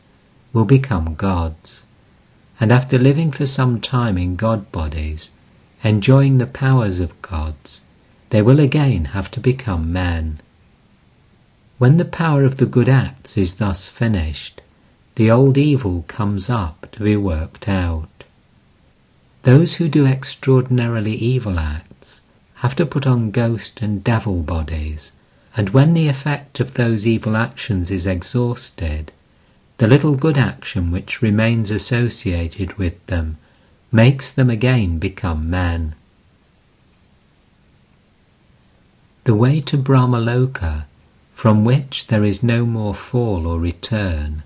will 0.51 0.65
become 0.65 1.15
gods 1.15 1.85
and 2.63 2.71
after 2.71 2.97
living 2.97 3.29
for 3.29 3.45
some 3.45 3.81
time 3.81 4.17
in 4.17 4.37
god 4.37 4.71
bodies, 4.71 5.31
enjoying 5.83 6.37
the 6.37 6.47
powers 6.47 7.01
of 7.01 7.21
gods, 7.21 7.81
they 8.29 8.41
will 8.41 8.59
again 8.59 9.05
have 9.05 9.29
to 9.31 9.39
become 9.39 9.91
men. 9.91 10.39
When 11.83 11.97
the 11.97 12.05
power 12.05 12.45
of 12.45 12.55
the 12.55 12.65
good 12.65 12.87
acts 12.87 13.37
is 13.37 13.55
thus 13.55 13.89
finished, 13.89 14.61
the 15.15 15.29
old 15.29 15.57
evil 15.57 16.05
comes 16.07 16.49
up 16.49 16.87
to 16.93 17.03
be 17.03 17.17
worked 17.17 17.67
out. 17.67 18.23
Those 19.41 19.75
who 19.75 19.89
do 19.89 20.05
extraordinarily 20.05 21.13
evil 21.13 21.59
acts 21.59 22.21
have 22.63 22.73
to 22.77 22.85
put 22.85 23.05
on 23.05 23.31
ghost 23.31 23.81
and 23.81 24.01
devil 24.01 24.43
bodies, 24.43 25.11
and 25.57 25.71
when 25.71 25.93
the 25.93 26.07
effect 26.07 26.61
of 26.61 26.75
those 26.75 27.05
evil 27.05 27.35
actions 27.35 27.91
is 27.91 28.07
exhausted, 28.07 29.11
the 29.77 29.89
little 29.89 30.15
good 30.15 30.37
action 30.37 30.89
which 30.89 31.21
remains 31.21 31.69
associated 31.69 32.77
with 32.77 33.05
them 33.07 33.35
makes 33.91 34.31
them 34.31 34.49
again 34.49 34.99
become 34.99 35.49
men. 35.49 35.95
The 39.25 39.35
way 39.35 39.59
to 39.59 39.77
Brahmaloka, 39.77 40.85
from 41.43 41.65
which 41.65 42.07
there 42.07 42.23
is 42.23 42.41
no 42.41 42.65
more 42.65 42.95
fall 42.95 43.45
or 43.45 43.59
return, 43.59 44.41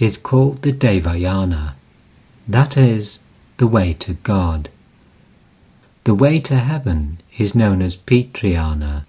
is 0.00 0.16
called 0.16 0.62
the 0.62 0.72
Devayana, 0.72 1.74
that 2.48 2.76
is, 2.76 3.20
the 3.58 3.66
way 3.68 3.92
to 3.92 4.14
God. 4.14 4.68
The 6.02 6.16
way 6.16 6.40
to 6.40 6.56
heaven 6.56 7.20
is 7.38 7.54
known 7.54 7.80
as 7.80 7.94
Pitriyana, 7.96 9.04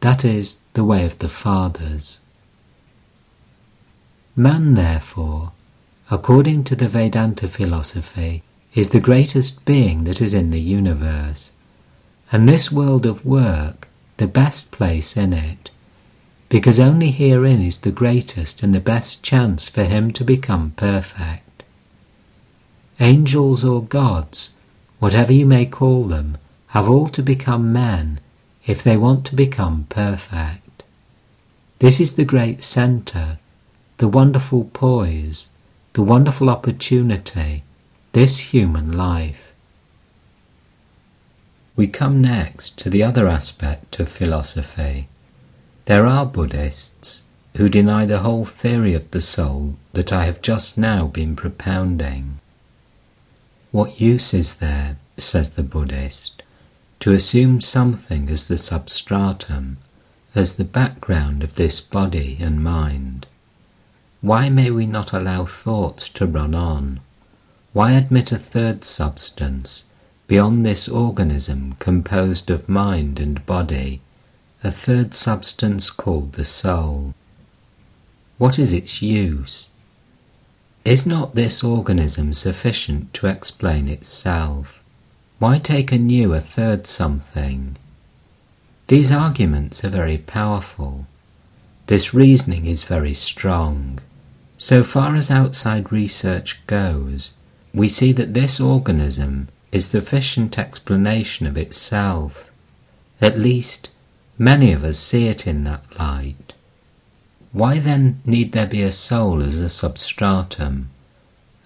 that 0.00 0.26
is, 0.26 0.60
the 0.74 0.84
way 0.84 1.06
of 1.06 1.16
the 1.20 1.30
fathers. 1.30 2.20
Man, 4.36 4.74
therefore, 4.74 5.52
according 6.10 6.64
to 6.64 6.76
the 6.76 6.88
Vedanta 6.88 7.48
philosophy, 7.48 8.42
is 8.74 8.90
the 8.90 9.00
greatest 9.00 9.64
being 9.64 10.04
that 10.04 10.20
is 10.20 10.34
in 10.34 10.50
the 10.50 10.60
universe, 10.60 11.52
and 12.30 12.46
this 12.46 12.70
world 12.70 13.06
of 13.06 13.24
work 13.24 13.88
the 14.18 14.26
best 14.26 14.70
place 14.70 15.16
in 15.16 15.32
it, 15.32 15.70
because 16.52 16.78
only 16.78 17.10
herein 17.10 17.62
is 17.62 17.78
the 17.78 17.90
greatest 17.90 18.62
and 18.62 18.74
the 18.74 18.88
best 18.94 19.24
chance 19.24 19.70
for 19.70 19.84
him 19.84 20.10
to 20.10 20.22
become 20.22 20.70
perfect. 20.72 21.62
Angels 23.00 23.64
or 23.64 23.82
gods, 23.82 24.52
whatever 24.98 25.32
you 25.32 25.46
may 25.46 25.64
call 25.64 26.04
them, 26.04 26.36
have 26.68 26.90
all 26.90 27.08
to 27.08 27.22
become 27.22 27.72
men 27.72 28.20
if 28.66 28.82
they 28.82 28.98
want 28.98 29.24
to 29.24 29.34
become 29.34 29.86
perfect. 29.88 30.82
This 31.78 31.98
is 31.98 32.16
the 32.16 32.24
great 32.26 32.62
centre 32.62 33.38
the 33.96 34.08
wonderful 34.08 34.64
poise, 34.74 35.48
the 35.94 36.02
wonderful 36.02 36.50
opportunity, 36.50 37.62
this 38.12 38.52
human 38.52 38.92
life. 38.92 39.54
We 41.76 41.86
come 41.86 42.20
next 42.20 42.78
to 42.80 42.90
the 42.90 43.02
other 43.02 43.26
aspect 43.26 43.98
of 43.98 44.10
philosophy. 44.10 45.08
There 45.86 46.06
are 46.06 46.26
Buddhists 46.26 47.24
who 47.56 47.68
deny 47.68 48.06
the 48.06 48.20
whole 48.20 48.44
theory 48.44 48.94
of 48.94 49.10
the 49.10 49.20
soul 49.20 49.76
that 49.94 50.12
I 50.12 50.26
have 50.26 50.40
just 50.40 50.78
now 50.78 51.08
been 51.08 51.34
propounding. 51.34 52.38
What 53.72 54.00
use 54.00 54.32
is 54.32 54.54
there, 54.54 54.96
says 55.16 55.50
the 55.50 55.64
Buddhist, 55.64 56.44
to 57.00 57.12
assume 57.12 57.60
something 57.60 58.30
as 58.30 58.46
the 58.46 58.58
substratum, 58.58 59.78
as 60.36 60.54
the 60.54 60.64
background 60.64 61.42
of 61.42 61.56
this 61.56 61.80
body 61.80 62.38
and 62.40 62.62
mind? 62.62 63.26
Why 64.20 64.50
may 64.50 64.70
we 64.70 64.86
not 64.86 65.12
allow 65.12 65.46
thought 65.46 65.98
to 66.14 66.26
run 66.26 66.54
on? 66.54 67.00
Why 67.72 67.92
admit 67.92 68.30
a 68.30 68.38
third 68.38 68.84
substance 68.84 69.86
beyond 70.28 70.64
this 70.64 70.88
organism 70.88 71.72
composed 71.80 72.50
of 72.50 72.68
mind 72.68 73.18
and 73.18 73.44
body, 73.46 74.00
a 74.64 74.70
third 74.70 75.12
substance 75.14 75.90
called 75.90 76.34
the 76.34 76.44
soul? 76.44 77.14
What 78.38 78.58
is 78.58 78.72
its 78.72 79.02
use? 79.02 79.68
Is 80.84 81.04
not 81.04 81.34
this 81.34 81.64
organism 81.64 82.32
sufficient 82.32 83.12
to 83.14 83.26
explain 83.26 83.88
itself? 83.88 84.80
Why 85.38 85.58
take 85.58 85.90
anew 85.90 86.32
a 86.32 86.40
third 86.40 86.86
something? 86.86 87.76
These 88.86 89.10
arguments 89.10 89.82
are 89.84 89.88
very 89.88 90.18
powerful. 90.18 91.06
This 91.86 92.14
reasoning 92.14 92.66
is 92.66 92.84
very 92.84 93.14
strong. 93.14 93.98
So 94.58 94.84
far 94.84 95.16
as 95.16 95.30
outside 95.30 95.90
research 95.90 96.64
goes, 96.68 97.32
we 97.74 97.88
see 97.88 98.12
that 98.12 98.34
this 98.34 98.60
organism 98.60 99.48
is 99.72 99.86
sufficient 99.86 100.58
explanation 100.58 101.46
of 101.48 101.58
itself. 101.58 102.48
At 103.20 103.38
least, 103.38 103.88
many 104.38 104.72
of 104.72 104.84
us 104.84 104.98
see 104.98 105.28
it 105.28 105.46
in 105.46 105.64
that 105.64 105.84
light. 105.98 106.54
Why 107.52 107.78
then 107.78 108.18
need 108.24 108.52
there 108.52 108.66
be 108.66 108.82
a 108.82 108.92
soul 108.92 109.42
as 109.42 109.58
a 109.58 109.68
substratum, 109.68 110.88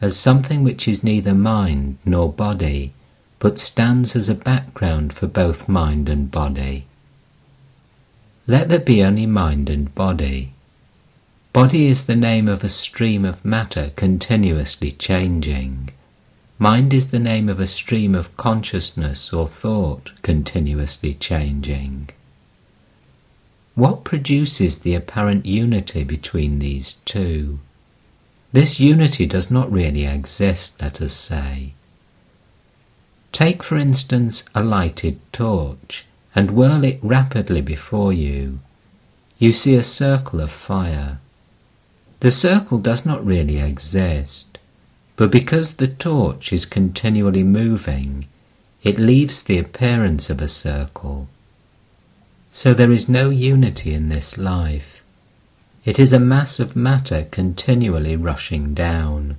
as 0.00 0.18
something 0.18 0.64
which 0.64 0.88
is 0.88 1.04
neither 1.04 1.34
mind 1.34 1.98
nor 2.04 2.32
body, 2.32 2.92
but 3.38 3.58
stands 3.58 4.16
as 4.16 4.28
a 4.28 4.34
background 4.34 5.12
for 5.12 5.26
both 5.26 5.68
mind 5.68 6.08
and 6.08 6.30
body? 6.30 6.86
Let 8.46 8.68
there 8.68 8.78
be 8.78 9.02
only 9.02 9.26
mind 9.26 9.70
and 9.70 9.94
body 9.94 10.52
Body 11.56 11.86
is 11.86 12.04
the 12.04 12.14
name 12.14 12.48
of 12.48 12.62
a 12.62 12.68
stream 12.68 13.24
of 13.24 13.42
matter 13.42 13.88
continuously 13.96 14.92
changing. 14.92 15.88
Mind 16.58 16.92
is 16.92 17.08
the 17.08 17.18
name 17.18 17.48
of 17.48 17.58
a 17.58 17.66
stream 17.66 18.14
of 18.14 18.36
consciousness 18.36 19.32
or 19.32 19.46
thought 19.46 20.12
continuously 20.20 21.14
changing. 21.14 22.10
What 23.76 24.04
produces 24.04 24.78
the 24.78 24.94
apparent 24.94 25.44
unity 25.44 26.02
between 26.02 26.60
these 26.60 26.94
two? 27.04 27.58
This 28.50 28.80
unity 28.80 29.26
does 29.26 29.50
not 29.50 29.70
really 29.70 30.06
exist, 30.06 30.80
let 30.80 31.02
us 31.02 31.12
say. 31.12 31.74
Take, 33.32 33.62
for 33.62 33.76
instance, 33.76 34.44
a 34.54 34.64
lighted 34.64 35.20
torch 35.30 36.06
and 36.34 36.52
whirl 36.52 36.84
it 36.84 36.98
rapidly 37.02 37.60
before 37.60 38.14
you. 38.14 38.60
You 39.36 39.52
see 39.52 39.74
a 39.74 39.82
circle 39.82 40.40
of 40.40 40.50
fire. 40.50 41.18
The 42.20 42.30
circle 42.30 42.78
does 42.78 43.04
not 43.04 43.26
really 43.26 43.58
exist, 43.58 44.56
but 45.16 45.30
because 45.30 45.76
the 45.76 45.88
torch 45.88 46.50
is 46.50 46.64
continually 46.64 47.42
moving, 47.42 48.26
it 48.82 48.98
leaves 48.98 49.42
the 49.42 49.58
appearance 49.58 50.30
of 50.30 50.40
a 50.40 50.48
circle. 50.48 51.28
So 52.56 52.72
there 52.72 52.90
is 52.90 53.06
no 53.06 53.28
unity 53.28 53.92
in 53.92 54.08
this 54.08 54.38
life. 54.38 55.02
It 55.84 56.00
is 56.00 56.14
a 56.14 56.18
mass 56.18 56.58
of 56.58 56.74
matter 56.74 57.24
continually 57.30 58.16
rushing 58.16 58.72
down, 58.72 59.36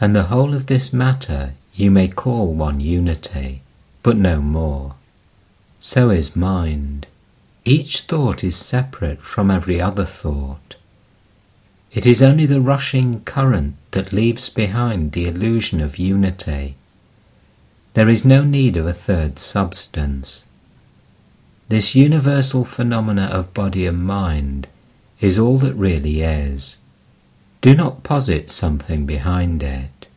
and 0.00 0.16
the 0.16 0.24
whole 0.24 0.52
of 0.52 0.66
this 0.66 0.92
matter 0.92 1.54
you 1.74 1.92
may 1.92 2.08
call 2.08 2.52
one 2.52 2.80
unity, 2.80 3.62
but 4.02 4.16
no 4.16 4.40
more. 4.40 4.96
So 5.78 6.10
is 6.10 6.34
mind. 6.34 7.06
Each 7.64 8.00
thought 8.00 8.42
is 8.42 8.56
separate 8.56 9.22
from 9.22 9.48
every 9.48 9.80
other 9.80 10.04
thought. 10.04 10.74
It 11.92 12.04
is 12.04 12.20
only 12.20 12.46
the 12.46 12.60
rushing 12.60 13.20
current 13.20 13.76
that 13.92 14.12
leaves 14.12 14.50
behind 14.50 15.12
the 15.12 15.28
illusion 15.28 15.80
of 15.80 15.98
unity. 15.98 16.74
There 17.94 18.08
is 18.08 18.24
no 18.24 18.42
need 18.42 18.76
of 18.76 18.88
a 18.88 18.92
third 18.92 19.38
substance. 19.38 20.46
This 21.70 21.94
universal 21.94 22.64
phenomena 22.64 23.26
of 23.26 23.54
body 23.54 23.86
and 23.86 24.02
mind 24.02 24.66
is 25.20 25.38
all 25.38 25.56
that 25.58 25.74
really 25.74 26.20
is. 26.20 26.78
Do 27.60 27.76
not 27.76 28.02
posit 28.02 28.50
something 28.50 29.06
behind 29.06 29.62
it. 29.62 30.08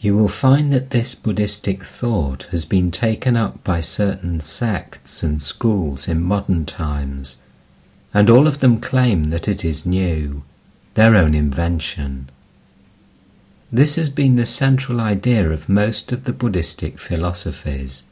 You 0.00 0.16
will 0.16 0.30
find 0.30 0.72
that 0.72 0.88
this 0.88 1.14
Buddhistic 1.14 1.84
thought 1.84 2.44
has 2.44 2.64
been 2.64 2.90
taken 2.90 3.36
up 3.36 3.62
by 3.62 3.82
certain 3.82 4.40
sects 4.40 5.22
and 5.22 5.42
schools 5.42 6.08
in 6.08 6.22
modern 6.22 6.64
times 6.64 7.42
and 8.14 8.30
all 8.30 8.48
of 8.48 8.60
them 8.60 8.80
claim 8.80 9.28
that 9.28 9.48
it 9.48 9.66
is 9.66 9.84
new, 9.84 10.44
their 10.94 11.14
own 11.14 11.34
invention. 11.34 12.30
This 13.70 13.96
has 13.96 14.08
been 14.08 14.36
the 14.36 14.46
central 14.46 14.98
idea 14.98 15.50
of 15.50 15.68
most 15.68 16.10
of 16.10 16.24
the 16.24 16.32
Buddhistic 16.32 16.98
philosophies 16.98 18.04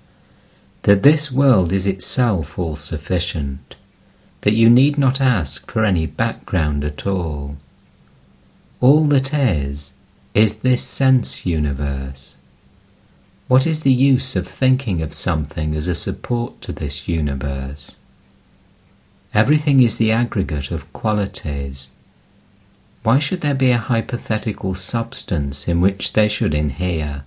that 0.82 1.02
this 1.02 1.30
world 1.30 1.72
is 1.72 1.86
itself 1.86 2.58
all 2.58 2.76
sufficient, 2.76 3.76
that 4.40 4.54
you 4.54 4.70
need 4.70 4.96
not 4.96 5.20
ask 5.20 5.70
for 5.70 5.84
any 5.84 6.06
background 6.06 6.84
at 6.84 7.06
all. 7.06 7.56
All 8.80 9.04
that 9.06 9.34
is, 9.34 9.92
is 10.32 10.56
this 10.56 10.82
sense 10.82 11.44
universe. 11.44 12.36
What 13.48 13.66
is 13.66 13.80
the 13.80 13.92
use 13.92 14.36
of 14.36 14.46
thinking 14.46 15.02
of 15.02 15.12
something 15.12 15.74
as 15.74 15.88
a 15.88 15.94
support 15.94 16.60
to 16.62 16.72
this 16.72 17.08
universe? 17.08 17.96
Everything 19.34 19.82
is 19.82 19.96
the 19.96 20.12
aggregate 20.12 20.70
of 20.70 20.92
qualities. 20.92 21.90
Why 23.02 23.18
should 23.18 23.40
there 23.40 23.54
be 23.54 23.70
a 23.70 23.78
hypothetical 23.78 24.74
substance 24.74 25.68
in 25.68 25.80
which 25.80 26.12
they 26.12 26.28
should 26.28 26.54
inhere? 26.54 27.24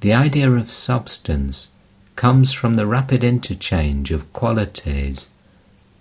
the 0.00 0.14
idea 0.14 0.50
of 0.50 0.70
substance 0.70 1.72
comes 2.16 2.52
from 2.52 2.74
the 2.74 2.86
rapid 2.86 3.24
interchange 3.24 4.10
of 4.10 4.32
qualities, 4.32 5.30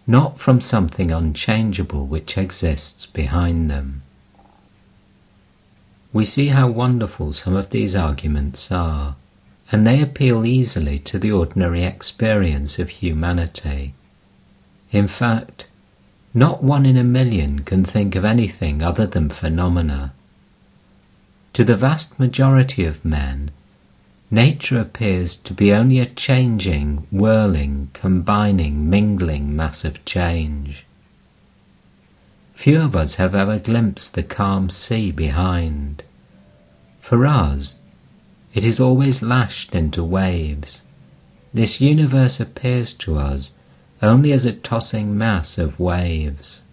not 0.06 0.39
from 0.39 0.60
something 0.60 1.12
unchangeable 1.12 2.06
which 2.06 2.38
exists 2.38 3.06
behind 3.06 3.69
them. 3.69 4.02
We 6.12 6.26
see 6.26 6.48
how 6.48 6.67
wonderful 6.67 7.34
some 7.34 7.56
of 7.56 7.69
these 7.69 7.95
arguments 7.95 8.72
are, 8.72 9.15
and 9.72 9.86
they 9.86 10.02
appeal 10.02 10.45
easily 10.45 10.98
to 11.00 11.19
the 11.19 11.32
ordinary 11.32 11.84
experience 11.84 12.80
of 12.80 12.89
humanity. 12.89 13.93
In 14.91 15.08
fact, 15.08 15.67
not 16.34 16.63
one 16.63 16.86
in 16.86 16.98
a 16.98 17.04
million 17.04 17.60
can 17.60 17.84
think 17.84 18.15
of 18.15 18.26
anything 18.26 18.82
other 18.82 19.06
than 19.06 19.30
phenomena. 19.30 20.13
To 21.54 21.63
the 21.63 21.76
vast 21.76 22.19
majority 22.19 22.86
of 22.86 23.06
men, 23.06 23.52
nature 24.32 24.80
appears 24.80 25.36
to 25.36 25.54
be 25.54 25.72
only 25.72 26.00
a 26.00 26.06
changing, 26.06 27.08
whirling, 27.12 27.89
combining, 27.94 28.89
mingling 28.89 29.56
mass 29.56 29.84
of 29.86 30.04
change. 30.06 30.86
Few 32.54 32.82
of 32.82 32.96
us 32.96 33.15
have 33.15 33.34
ever 33.34 33.58
glimpsed 33.58 34.15
the 34.15 34.24
calm 34.24 34.70
sea 34.70 35.12
behind. 35.12 36.04
For 37.00 37.26
us, 37.26 37.82
it 38.54 38.65
is 38.65 38.80
always 38.80 39.22
lashed 39.22 39.74
into 39.74 40.04
waves. 40.04 40.84
This 41.54 41.80
universe 41.80 42.39
appears 42.39 42.94
to 42.96 43.18
us 43.18 43.54
only 44.02 44.32
as 44.32 44.46
a 44.46 44.54
tossing 44.54 45.18
mass 45.18 45.58
of 45.58 45.80
waves. 45.80 46.63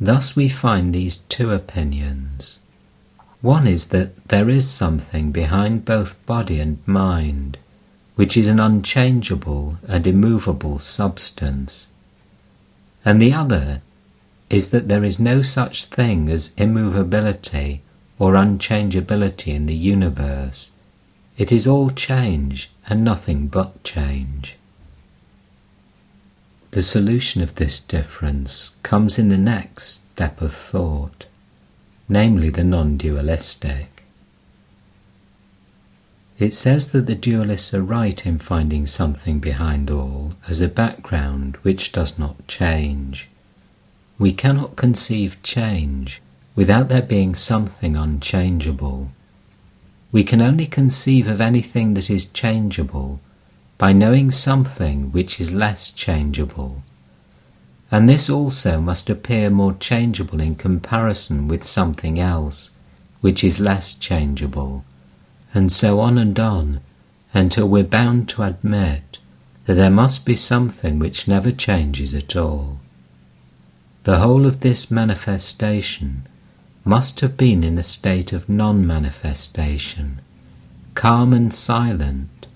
Thus 0.00 0.34
we 0.34 0.48
find 0.48 0.92
these 0.92 1.18
two 1.18 1.52
opinions. 1.52 2.61
One 3.42 3.66
is 3.66 3.88
that 3.88 4.28
there 4.28 4.48
is 4.48 4.70
something 4.70 5.32
behind 5.32 5.84
both 5.84 6.24
body 6.26 6.60
and 6.60 6.78
mind, 6.86 7.58
which 8.14 8.36
is 8.36 8.46
an 8.46 8.60
unchangeable 8.60 9.78
and 9.88 10.06
immovable 10.06 10.78
substance. 10.78 11.90
And 13.04 13.20
the 13.20 13.32
other 13.32 13.82
is 14.48 14.68
that 14.68 14.88
there 14.88 15.02
is 15.02 15.18
no 15.18 15.42
such 15.42 15.86
thing 15.86 16.28
as 16.28 16.54
immovability 16.56 17.80
or 18.16 18.34
unchangeability 18.34 19.52
in 19.52 19.66
the 19.66 19.74
universe. 19.74 20.70
It 21.36 21.50
is 21.50 21.66
all 21.66 21.90
change 21.90 22.70
and 22.86 23.02
nothing 23.02 23.48
but 23.48 23.82
change. 23.82 24.56
The 26.70 26.82
solution 26.84 27.42
of 27.42 27.56
this 27.56 27.80
difference 27.80 28.76
comes 28.84 29.18
in 29.18 29.30
the 29.30 29.36
next 29.36 30.12
step 30.12 30.40
of 30.40 30.52
thought, 30.52 31.26
namely 32.12 32.50
the 32.50 32.62
non 32.62 32.98
dualistic. 32.98 34.04
It 36.38 36.52
says 36.52 36.92
that 36.92 37.06
the 37.06 37.16
dualists 37.16 37.72
are 37.72 37.82
right 37.82 38.26
in 38.26 38.38
finding 38.38 38.86
something 38.86 39.38
behind 39.38 39.90
all 39.90 40.32
as 40.46 40.60
a 40.60 40.68
background 40.68 41.56
which 41.62 41.90
does 41.90 42.18
not 42.18 42.46
change. 42.46 43.28
We 44.18 44.32
cannot 44.32 44.76
conceive 44.76 45.42
change 45.42 46.20
without 46.54 46.90
there 46.90 47.02
being 47.02 47.34
something 47.34 47.96
unchangeable. 47.96 49.10
We 50.10 50.22
can 50.22 50.42
only 50.42 50.66
conceive 50.66 51.26
of 51.28 51.40
anything 51.40 51.94
that 51.94 52.10
is 52.10 52.26
changeable 52.26 53.20
by 53.78 53.92
knowing 53.92 54.30
something 54.30 55.12
which 55.12 55.40
is 55.40 55.54
less 55.54 55.90
changeable. 55.90 56.82
And 57.92 58.08
this 58.08 58.30
also 58.30 58.80
must 58.80 59.10
appear 59.10 59.50
more 59.50 59.74
changeable 59.74 60.40
in 60.40 60.54
comparison 60.54 61.46
with 61.46 61.62
something 61.62 62.18
else 62.18 62.70
which 63.20 63.44
is 63.44 63.60
less 63.60 63.92
changeable, 63.92 64.82
and 65.52 65.70
so 65.70 66.00
on 66.00 66.16
and 66.16 66.40
on 66.40 66.80
until 67.34 67.68
we're 67.68 67.84
bound 67.84 68.30
to 68.30 68.44
admit 68.44 69.18
that 69.66 69.74
there 69.74 69.90
must 69.90 70.24
be 70.24 70.34
something 70.34 70.98
which 70.98 71.28
never 71.28 71.52
changes 71.52 72.14
at 72.14 72.34
all. 72.34 72.80
The 74.04 74.18
whole 74.20 74.46
of 74.46 74.60
this 74.60 74.90
manifestation 74.90 76.26
must 76.84 77.20
have 77.20 77.36
been 77.36 77.62
in 77.62 77.76
a 77.76 77.82
state 77.82 78.32
of 78.32 78.48
non 78.48 78.86
manifestation, 78.86 80.20
calm 80.94 81.34
and 81.34 81.52
silent, 81.52 82.46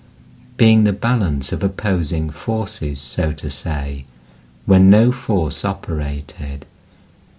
being 0.57 0.83
the 0.83 0.93
balance 0.93 1.51
of 1.51 1.61
opposing 1.61 2.31
forces, 2.31 2.99
so 2.99 3.31
to 3.33 3.51
say, 3.51 4.05
when 4.67 4.89
no 4.89 5.13
force 5.13 5.63
operated, 5.63 6.65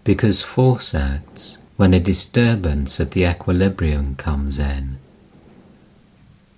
because 0.03 0.41
force 0.41 0.95
acts 0.95 1.59
when 1.77 1.93
a 1.93 2.01
disturbance 2.01 2.99
of 2.99 3.11
the 3.11 3.25
equilibrium 3.25 4.17
comes 4.17 4.59
in. 4.59 4.99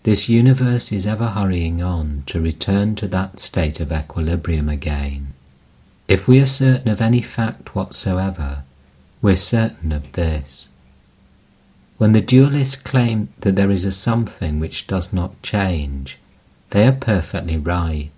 This 0.05 0.29
universe 0.29 0.93
is 0.93 1.09
ever 1.09 1.31
hurrying 1.31 1.83
on 1.83 2.23
to 2.27 2.41
return 2.41 2.95
to 2.95 3.09
that 3.09 3.41
state 3.41 3.81
of 3.81 3.91
equilibrium 3.91 4.69
again. 4.69 5.35
If 6.07 6.29
we 6.29 6.41
are 6.41 6.47
certain 6.47 6.89
of 6.89 7.01
any 7.01 7.21
fact 7.21 7.75
whatsoever, 7.75 8.63
we're 9.21 9.37
certain 9.37 9.91
of 9.91 10.13
this. 10.13 10.69
When 11.99 12.13
the 12.13 12.23
dualists 12.23 12.83
claim 12.83 13.29
that 13.41 13.57
there 13.57 13.73
is 13.73 13.85
a 13.85 13.93
something 13.93 14.61
which 14.61 14.87
does 14.87 15.13
not 15.13 15.43
change, 15.43 16.19
they 16.71 16.87
are 16.87 16.93
perfectly 16.93 17.57
right. 17.57 18.11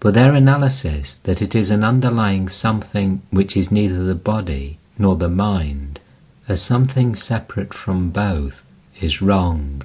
But 0.00 0.14
their 0.14 0.34
analysis 0.34 1.14
that 1.14 1.40
it 1.40 1.54
is 1.54 1.70
an 1.70 1.82
underlying 1.82 2.48
something 2.48 3.22
which 3.30 3.56
is 3.56 3.72
neither 3.72 4.04
the 4.04 4.14
body 4.14 4.78
nor 4.98 5.16
the 5.16 5.28
mind, 5.28 6.00
as 6.48 6.62
something 6.62 7.14
separate 7.14 7.74
from 7.74 8.10
both, 8.10 8.64
is 9.00 9.22
wrong. 9.22 9.82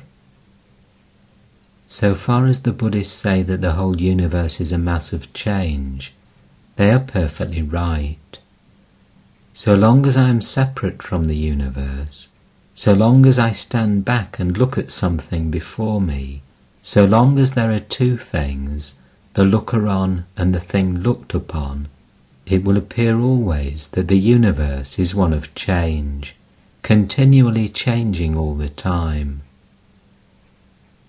So 1.88 2.16
far 2.16 2.46
as 2.46 2.62
the 2.62 2.72
Buddhists 2.72 3.14
say 3.14 3.44
that 3.44 3.62
the 3.62 3.74
whole 3.74 4.00
universe 4.00 4.62
is 4.62 4.72
a 4.72 4.78
mass 4.78 5.12
of 5.12 5.34
change, 5.34 6.14
they 6.78 6.92
are 6.92 7.00
perfectly 7.00 7.62
right. 7.62 8.40
So 9.54 9.76
long 9.76 10.06
as 10.06 10.16
I 10.16 10.30
am 10.30 10.42
separate 10.42 11.04
from 11.04 11.26
the 11.26 11.36
universe, 11.36 12.30
so 12.74 12.94
long 12.94 13.26
as 13.26 13.38
I 13.38 13.52
stand 13.52 14.06
back 14.06 14.40
and 14.40 14.58
look 14.58 14.78
at 14.78 14.90
something 14.90 15.52
before 15.52 16.00
me, 16.00 16.42
so 16.82 17.06
long 17.06 17.38
as 17.38 17.54
there 17.54 17.72
are 17.72 17.80
two 17.80 18.18
things, 18.18 18.96
the 19.34 19.46
looker 19.46 19.88
on 19.88 20.26
and 20.36 20.54
the 20.54 20.60
thing 20.60 21.00
looked 21.00 21.34
upon, 21.34 21.88
it 22.46 22.64
will 22.64 22.78
appear 22.78 23.20
always 23.20 23.88
that 23.90 24.08
the 24.08 24.18
universe 24.18 25.00
is 25.00 25.16
one 25.16 25.32
of 25.32 25.54
change, 25.56 26.36
continually 26.82 27.70
changing 27.70 28.38
all 28.38 28.56
the 28.56 28.70
time. 28.70 29.42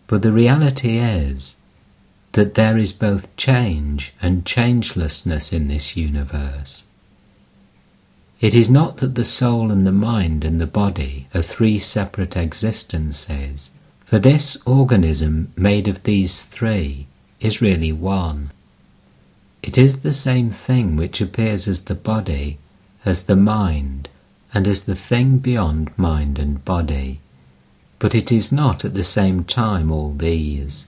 But 0.06 0.22
the 0.22 0.32
reality 0.32 0.98
is 0.98 1.56
that 2.32 2.54
there 2.54 2.78
is 2.78 2.92
both 2.92 3.34
change 3.36 4.14
and 4.22 4.44
changelessness 4.44 5.52
in 5.52 5.68
this 5.68 5.96
universe. 5.96 6.84
It 8.40 8.54
is 8.54 8.70
not 8.70 8.98
that 8.98 9.14
the 9.14 9.24
soul 9.24 9.70
and 9.70 9.86
the 9.86 9.92
mind 9.92 10.44
and 10.44 10.60
the 10.60 10.66
body 10.66 11.28
are 11.34 11.42
three 11.42 11.78
separate 11.78 12.36
existences, 12.36 13.70
for 14.04 14.18
this 14.18 14.58
organism 14.66 15.52
made 15.56 15.88
of 15.88 16.02
these 16.02 16.44
three 16.44 17.06
is 17.42 17.60
really 17.60 17.92
one. 17.92 18.50
It 19.62 19.76
is 19.76 20.00
the 20.00 20.14
same 20.14 20.50
thing 20.50 20.96
which 20.96 21.20
appears 21.20 21.68
as 21.68 21.82
the 21.82 21.94
body, 21.94 22.58
as 23.04 23.24
the 23.24 23.36
mind, 23.36 24.08
and 24.54 24.66
as 24.66 24.84
the 24.84 24.94
thing 24.94 25.38
beyond 25.38 25.96
mind 25.98 26.38
and 26.38 26.64
body, 26.64 27.20
but 27.98 28.14
it 28.14 28.30
is 28.30 28.52
not 28.52 28.84
at 28.84 28.94
the 28.94 29.04
same 29.04 29.44
time 29.44 29.90
all 29.90 30.12
these. 30.12 30.86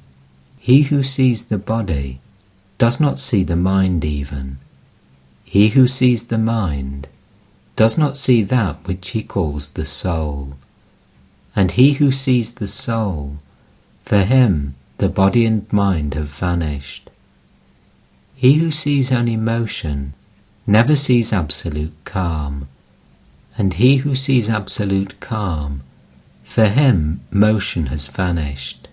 He 0.59 0.83
who 0.83 1.03
sees 1.03 1.47
the 1.47 1.59
body 1.59 2.21
does 2.79 3.01
not 3.01 3.21
see 3.21 3.43
the 3.43 3.57
mind 3.57 4.05
even. 4.05 4.59
He 5.45 5.69
who 5.69 5.87
sees 5.87 6.29
the 6.29 6.39
mind 6.39 7.09
does 7.77 7.99
not 7.99 8.17
see 8.17 8.43
that 8.43 8.77
which 8.87 9.11
he 9.11 9.23
calls 9.23 9.71
the 9.71 9.85
soul. 9.85 10.55
And 11.57 11.73
he 11.73 11.95
who 11.95 12.11
sees 12.11 12.55
the 12.55 12.69
soul, 12.69 13.39
for 14.03 14.19
him 14.19 14.75
the 14.99 15.09
body 15.09 15.45
and 15.45 15.71
mind 15.73 16.15
have 16.15 16.29
vanished. 16.29 17.11
He 18.35 18.55
who 18.55 18.71
sees 18.71 19.13
only 19.13 19.37
motion 19.37 20.15
never 20.67 20.97
sees 20.97 21.33
absolute 21.33 21.95
calm, 22.05 22.69
and 23.57 23.75
he 23.75 23.99
who 23.99 24.15
sees 24.15 24.49
absolute 24.49 25.21
calm, 25.21 25.83
for 26.43 26.67
him 26.67 27.21
motion 27.31 27.87
has 27.87 28.09
vanished. 28.09 28.89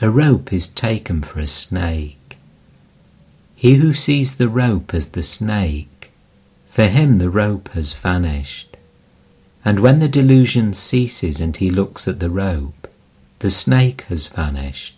A 0.00 0.10
rope 0.10 0.52
is 0.52 0.68
taken 0.68 1.22
for 1.22 1.40
a 1.40 1.46
snake. 1.46 2.38
He 3.54 3.76
who 3.76 3.94
sees 3.94 4.36
the 4.36 4.48
rope 4.48 4.92
as 4.94 5.08
the 5.08 5.22
snake 5.22 5.96
for 6.76 6.88
him 6.88 7.16
the 7.16 7.30
rope 7.30 7.70
has 7.70 7.94
vanished. 7.94 8.76
And 9.64 9.80
when 9.80 9.98
the 9.98 10.08
delusion 10.08 10.74
ceases 10.74 11.40
and 11.40 11.56
he 11.56 11.70
looks 11.70 12.06
at 12.06 12.20
the 12.20 12.28
rope, 12.28 12.85
the 13.40 13.50
snake 13.50 14.02
has 14.02 14.26
vanished. 14.28 14.95